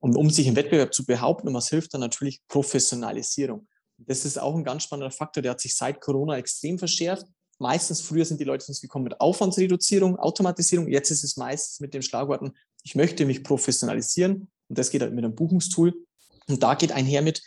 [0.00, 3.68] Und um sich im Wettbewerb zu behaupten, und was hilft dann natürlich Professionalisierung.
[3.98, 7.26] Das ist auch ein ganz spannender Faktor, der hat sich seit Corona extrem verschärft
[7.58, 10.88] meistens früher sind die Leute zu uns gekommen mit Aufwandsreduzierung, Automatisierung.
[10.88, 12.52] Jetzt ist es meistens mit den Schlagworten,
[12.84, 14.48] ich möchte mich professionalisieren.
[14.68, 15.94] Und das geht halt mit einem Buchungstool.
[16.48, 17.42] Und da geht einher mit,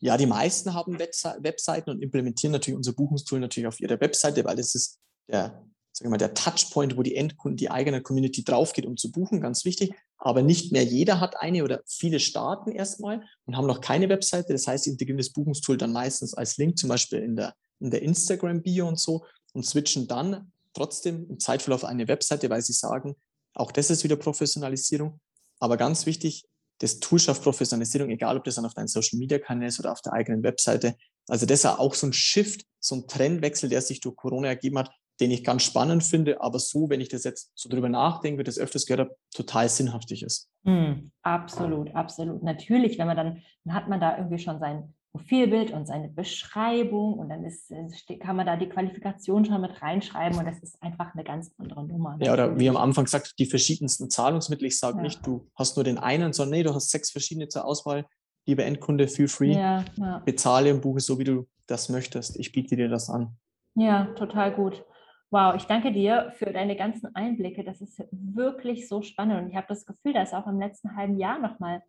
[0.00, 4.56] ja, die meisten haben Webseiten und implementieren natürlich unser Buchungstool natürlich auf ihrer Webseite, weil
[4.56, 4.98] das ist
[5.28, 9.10] der, sagen wir mal, der Touchpoint, wo die Endkunden, die eigene Community draufgeht, um zu
[9.10, 9.94] buchen, ganz wichtig.
[10.18, 14.52] Aber nicht mehr jeder hat eine oder viele starten erstmal und haben noch keine Webseite.
[14.52, 18.02] Das heißt, integrieren das Buchungstool dann meistens als Link, zum Beispiel in der, in der
[18.02, 19.24] Instagram-Bio und so
[19.54, 23.16] und switchen dann trotzdem im Zeitverlauf eine Webseite, weil sie sagen,
[23.54, 25.20] auch das ist wieder Professionalisierung.
[25.60, 26.44] Aber ganz wichtig,
[26.78, 29.92] das Tool schafft Professionalisierung, egal ob das dann auf deinem Social Media Kanal ist oder
[29.92, 30.96] auf der eigenen Webseite.
[31.28, 34.78] Also das ist auch so ein Shift, so ein Trendwechsel, der sich durch Corona ergeben
[34.78, 34.90] hat,
[35.20, 38.44] den ich ganz spannend finde, aber so, wenn ich das jetzt so drüber nachdenke, wie
[38.44, 40.50] das öfters gehört total sinnhaftig ist.
[40.64, 42.42] Mm, absolut, absolut.
[42.42, 47.14] Natürlich, wenn man dann, dann hat man da irgendwie schon sein Profilbild und seine Beschreibung
[47.14, 50.82] und dann ist, äh, kann man da die Qualifikation schon mit reinschreiben und das ist
[50.82, 52.18] einfach eine ganz andere Nummer.
[52.20, 54.66] Ja, oder wie am Anfang gesagt, die verschiedensten Zahlungsmittel.
[54.66, 55.02] Ich sage ja.
[55.04, 58.06] nicht, du hast nur den einen, sondern nee, du hast sechs verschiedene zur Auswahl.
[58.44, 59.52] Lieber Endkunde, feel free.
[59.52, 60.18] Ja, ja.
[60.24, 62.36] Bezahle und buche so, wie du das möchtest.
[62.36, 63.36] Ich biete dir das an.
[63.76, 64.84] Ja, total gut.
[65.30, 67.62] Wow, ich danke dir für deine ganzen Einblicke.
[67.62, 70.96] Das ist wirklich so spannend und ich habe das Gefühl, da ist auch im letzten
[70.96, 71.82] halben Jahr nochmal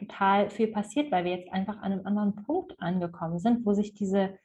[0.00, 3.94] total viel passiert, weil wir jetzt einfach an einem anderen Punkt angekommen sind, wo sich
[3.94, 4.38] diese,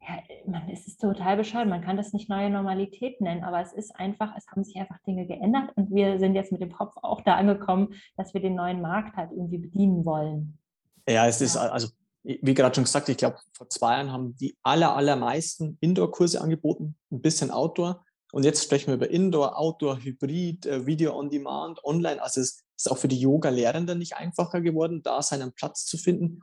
[0.00, 3.72] ja, man, es ist total bescheuert, man kann das nicht neue Normalität nennen, aber es
[3.72, 6.94] ist einfach, es haben sich einfach Dinge geändert und wir sind jetzt mit dem Kopf
[7.02, 10.58] auch da angekommen, dass wir den neuen Markt halt irgendwie bedienen wollen.
[11.06, 11.88] Ja, es ist also
[12.24, 16.96] wie gerade schon gesagt, ich glaube, vor zwei Jahren haben die aller, allermeisten Indoor-Kurse angeboten,
[17.10, 18.04] ein bisschen Outdoor.
[18.32, 22.22] Und jetzt sprechen wir über Indoor, Outdoor, Hybrid, äh, Video on Demand, Online.
[22.22, 26.42] Also es ist auch für die Yoga-Lehrenden nicht einfacher geworden, da seinen Platz zu finden.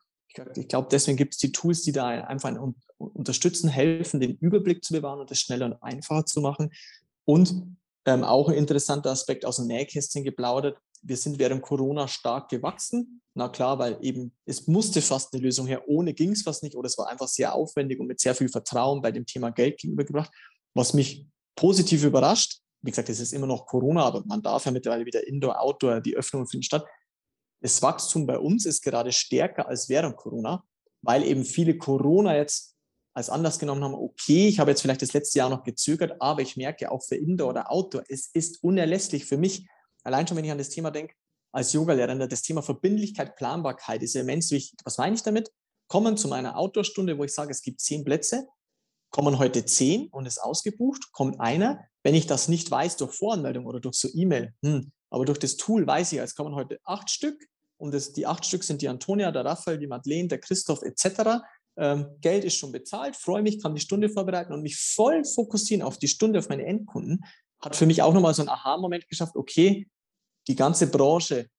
[0.56, 2.56] Ich glaube, deswegen gibt es die Tools, die da einfach
[2.98, 6.72] unterstützen, helfen, den Überblick zu bewahren und es schneller und einfacher zu machen.
[7.26, 10.78] Und ähm, auch ein interessanter Aspekt aus dem Nähkästchen geplaudert.
[11.02, 13.22] Wir sind während Corona stark gewachsen.
[13.34, 15.84] Na klar, weil eben es musste fast eine Lösung her.
[15.88, 18.50] Ohne ging es fast nicht oder es war einfach sehr aufwendig und mit sehr viel
[18.50, 20.32] Vertrauen bei dem Thema Geld gegenübergebracht.
[20.74, 21.26] Was mich
[21.56, 25.26] positiv überrascht, wie gesagt, es ist immer noch Corona, aber man darf ja mittlerweile wieder
[25.28, 26.86] Indoor, Outdoor, die Öffnungen finden statt.
[27.62, 30.64] Das Wachstum bei uns ist gerade stärker als während Corona,
[31.02, 32.76] weil eben viele Corona jetzt
[33.14, 36.42] als Anlass genommen haben, okay, ich habe jetzt vielleicht das letzte Jahr noch gezögert, aber
[36.42, 39.68] ich merke auch für Indoor oder Outdoor, es ist unerlässlich für mich,
[40.04, 41.16] allein schon, wenn ich an das Thema denke,
[41.52, 44.80] als Yogalehrer, das Thema Verbindlichkeit, Planbarkeit ist immens wichtig.
[44.84, 45.52] Was meine ich damit?
[45.88, 48.48] Kommen zu meiner Outdoor-Stunde, wo ich sage, es gibt zehn Plätze,
[49.10, 51.89] kommen heute zehn und ist ausgebucht, kommt einer.
[52.04, 55.58] Wenn ich das nicht weiß durch Voranmeldung oder durch so E-Mail, hm, aber durch das
[55.58, 57.46] Tool weiß ich, es kommen heute acht Stück
[57.78, 61.42] und das, die acht Stück sind die Antonia, der Raphael, die Madeleine, der Christoph etc.
[61.78, 65.82] Ähm, Geld ist schon bezahlt, freue mich, kann die Stunde vorbereiten und mich voll fokussieren
[65.82, 67.26] auf die Stunde, auf meine Endkunden.
[67.62, 69.88] Hat für mich auch nochmal so einen Aha-Moment geschafft, okay,
[70.48, 71.50] die ganze Branche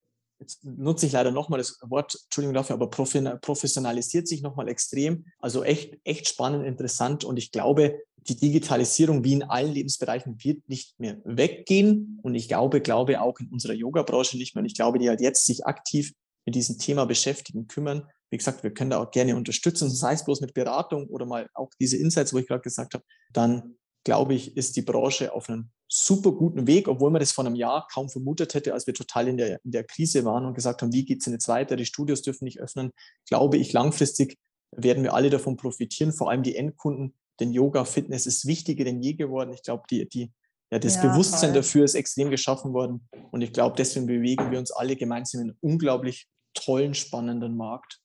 [0.40, 5.26] jetzt nutze ich leider nochmal das Wort, Entschuldigung dafür, aber professionalisiert sich nochmal extrem.
[5.38, 10.68] Also echt, echt spannend, interessant und ich glaube, die Digitalisierung wie in allen Lebensbereichen wird
[10.68, 14.60] nicht mehr weggehen und ich glaube, glaube auch in unserer Yoga-Branche nicht mehr.
[14.60, 16.12] Und ich glaube, die halt jetzt sich aktiv
[16.44, 18.06] mit diesem Thema beschäftigen, kümmern.
[18.30, 21.48] Wie gesagt, wir können da auch gerne unterstützen, sei es bloß mit Beratung oder mal
[21.54, 25.48] auch diese Insights, wo ich gerade gesagt habe, dann glaube ich, ist die Branche auf
[25.48, 28.94] einem super guten Weg, obwohl man das vor einem Jahr kaum vermutet hätte, als wir
[28.94, 31.48] total in der, in der Krise waren und gesagt haben, wie geht es denn jetzt
[31.48, 32.92] weiter, die Studios dürfen nicht öffnen.
[33.28, 34.38] Glaube ich, langfristig
[34.72, 37.14] werden wir alle davon profitieren, vor allem die Endkunden.
[37.40, 39.52] Denn Yoga, Fitness ist wichtiger denn je geworden.
[39.52, 40.32] Ich glaube, die, die,
[40.70, 41.62] ja, das ja, Bewusstsein toll.
[41.62, 43.08] dafür ist extrem geschaffen worden.
[43.30, 48.00] Und ich glaube, deswegen bewegen wir uns alle gemeinsam in einem unglaublich tollen, spannenden Markt.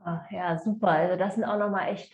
[0.00, 0.88] Ach, ja, super.
[0.88, 2.12] Also das sind auch nochmal echt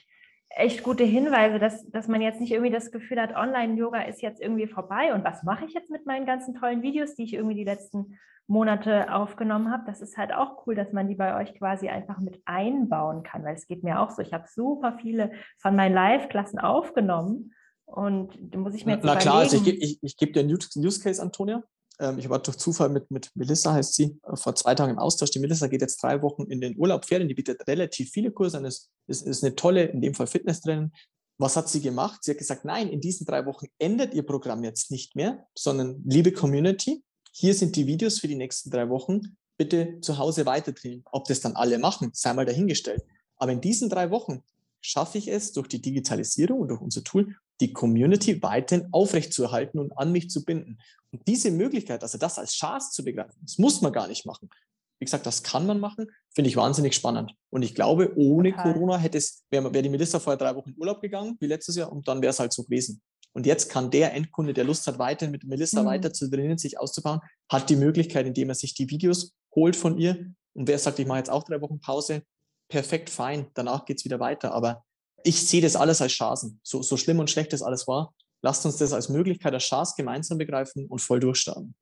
[0.57, 4.41] echt gute Hinweise, dass, dass man jetzt nicht irgendwie das Gefühl hat, Online-Yoga ist jetzt
[4.41, 7.57] irgendwie vorbei und was mache ich jetzt mit meinen ganzen tollen Videos, die ich irgendwie
[7.57, 9.85] die letzten Monate aufgenommen habe.
[9.87, 13.45] Das ist halt auch cool, dass man die bei euch quasi einfach mit einbauen kann,
[13.45, 14.21] weil es geht mir auch so.
[14.21, 19.17] Ich habe super viele von meinen Live-Klassen aufgenommen und da muss ich mir jetzt Na
[19.17, 21.63] klar, also ich, ich, ich gebe dir einen Use Case, Antonia.
[22.03, 24.99] Ähm, ich war durch Zufall mit, mit Melissa, heißt sie, äh, vor zwei Tagen im
[24.99, 25.31] Austausch.
[25.31, 28.59] Die Melissa geht jetzt drei Wochen in den Urlaub, Ferien, die bietet relativ viele Kurse
[28.59, 28.65] an.
[28.65, 30.93] Es ist, ist eine tolle, in dem Fall Fitnesstrainerin.
[31.39, 32.23] Was hat sie gemacht?
[32.25, 36.03] Sie hat gesagt, nein, in diesen drei Wochen endet ihr Programm jetzt nicht mehr, sondern
[36.05, 39.37] liebe Community, hier sind die Videos für die nächsten drei Wochen.
[39.57, 41.05] Bitte zu Hause weiter trainieren.
[41.13, 43.03] Ob das dann alle machen, sei mal dahingestellt.
[43.37, 44.43] Aber in diesen drei Wochen
[44.81, 49.97] schaffe ich es durch die Digitalisierung und durch unser Tool, die Community weiterhin aufrechtzuerhalten und
[49.97, 50.79] an mich zu binden.
[51.13, 54.51] Und diese Möglichkeit, also das als Chance zu begreifen, das muss man gar nicht machen.
[54.99, 57.35] Wie gesagt, das kann man machen, finde ich wahnsinnig spannend.
[57.51, 58.73] Und ich glaube, ohne Total.
[58.73, 61.77] Corona hätte es, wäre wär die Melissa vorher drei Wochen in Urlaub gegangen, wie letztes
[61.77, 63.01] Jahr, und dann wäre es halt so gewesen.
[63.33, 65.87] Und jetzt kann der Endkunde, der Lust hat, weiterhin mit Melissa mhm.
[65.87, 69.99] weiter zu trainieren, sich auszubauen, hat die Möglichkeit, indem er sich die Videos holt von
[69.99, 70.35] ihr.
[70.55, 72.23] Und wer sagt, ich mache jetzt auch drei Wochen Pause,
[72.69, 74.53] perfekt, fein, danach geht es wieder weiter.
[74.53, 74.85] Aber
[75.25, 76.61] ich sehe das alles als Chancen.
[76.63, 79.95] So, so schlimm und schlecht das alles war, lasst uns das als Möglichkeit, als Chance
[79.97, 81.75] gemeinsam begreifen und voll durchstarten.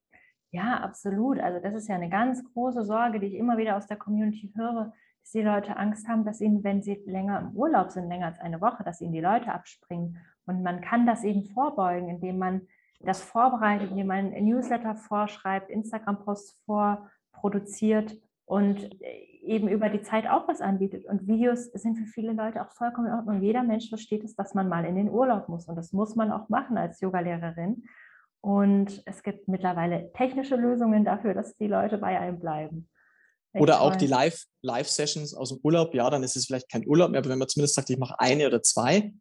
[0.52, 1.38] Ja, absolut.
[1.38, 4.52] Also das ist ja eine ganz große Sorge, die ich immer wieder aus der Community
[4.56, 8.26] höre, dass die Leute Angst haben, dass ihnen, wenn sie länger im Urlaub sind, länger
[8.26, 10.18] als eine Woche, dass ihnen die Leute abspringen.
[10.46, 12.66] Und man kann das eben vorbeugen, indem man
[12.98, 18.90] das vorbereitet, indem man Newsletter vorschreibt, Instagram-Posts vorproduziert und
[19.42, 21.06] eben über die Zeit auch was anbietet.
[21.06, 23.42] Und Videos sind für viele Leute auch vollkommen in Ordnung.
[23.42, 25.66] Jeder Mensch versteht es, dass man mal in den Urlaub muss.
[25.66, 27.84] Und das muss man auch machen als Yogalehrerin.
[28.42, 32.88] Und es gibt mittlerweile technische Lösungen dafür, dass die Leute bei einem bleiben.
[33.52, 35.94] Echt oder auch die Live-Sessions aus dem Urlaub.
[35.94, 38.18] Ja, dann ist es vielleicht kein Urlaub mehr, aber wenn man zumindest sagt, ich mache
[38.18, 39.12] eine oder zwei,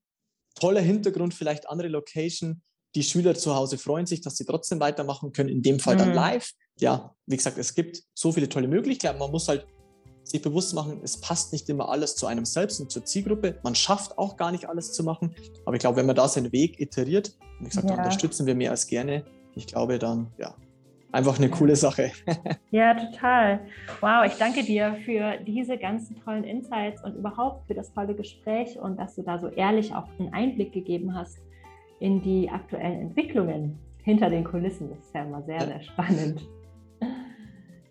[0.55, 2.61] toller Hintergrund, vielleicht andere Location.
[2.95, 6.09] Die Schüler zu Hause freuen sich, dass sie trotzdem weitermachen können, in dem Fall dann
[6.09, 6.15] mhm.
[6.15, 6.51] live.
[6.79, 9.19] Ja, wie gesagt, es gibt so viele tolle Möglichkeiten.
[9.19, 9.67] Man muss halt
[10.29, 13.59] sich bewusst machen, es passt nicht immer alles zu einem selbst und zur Zielgruppe.
[13.63, 15.33] Man schafft auch gar nicht alles zu machen.
[15.65, 17.97] Aber ich glaube, wenn man da seinen Weg iteriert, wie gesagt, ja.
[17.97, 19.23] unterstützen wir mehr als gerne.
[19.55, 20.53] Ich glaube dann, ja,
[21.11, 22.11] einfach eine coole Sache.
[22.71, 23.61] ja, total.
[24.01, 28.79] Wow, ich danke dir für diese ganzen tollen Insights und überhaupt für das tolle Gespräch
[28.79, 31.39] und dass du da so ehrlich auch einen Einblick gegeben hast
[31.99, 34.89] in die aktuellen Entwicklungen hinter den Kulissen.
[34.89, 36.47] Das ist ja immer sehr, sehr spannend.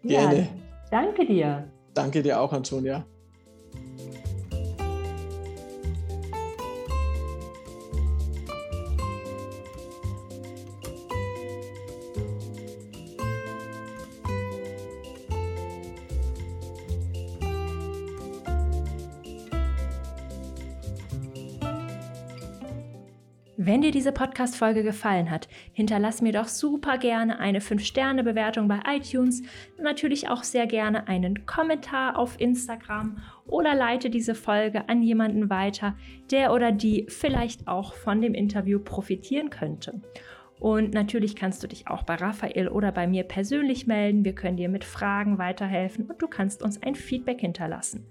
[0.02, 0.38] Gerne.
[0.38, 0.46] Ja,
[0.90, 1.68] danke dir.
[1.98, 3.04] Danke dir auch, Antonia.
[23.68, 29.42] Wenn dir diese Podcast-Folge gefallen hat, hinterlass mir doch super gerne eine 5-Sterne-Bewertung bei iTunes,
[29.78, 35.98] natürlich auch sehr gerne einen Kommentar auf Instagram oder leite diese Folge an jemanden weiter,
[36.30, 40.00] der oder die vielleicht auch von dem Interview profitieren könnte.
[40.58, 44.24] Und natürlich kannst du dich auch bei Raphael oder bei mir persönlich melden.
[44.24, 48.06] Wir können dir mit Fragen weiterhelfen und du kannst uns ein Feedback hinterlassen.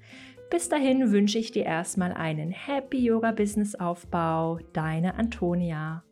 [0.50, 4.60] Bis dahin wünsche ich dir erstmal einen Happy Yoga Business Aufbau.
[4.72, 6.04] Deine Antonia.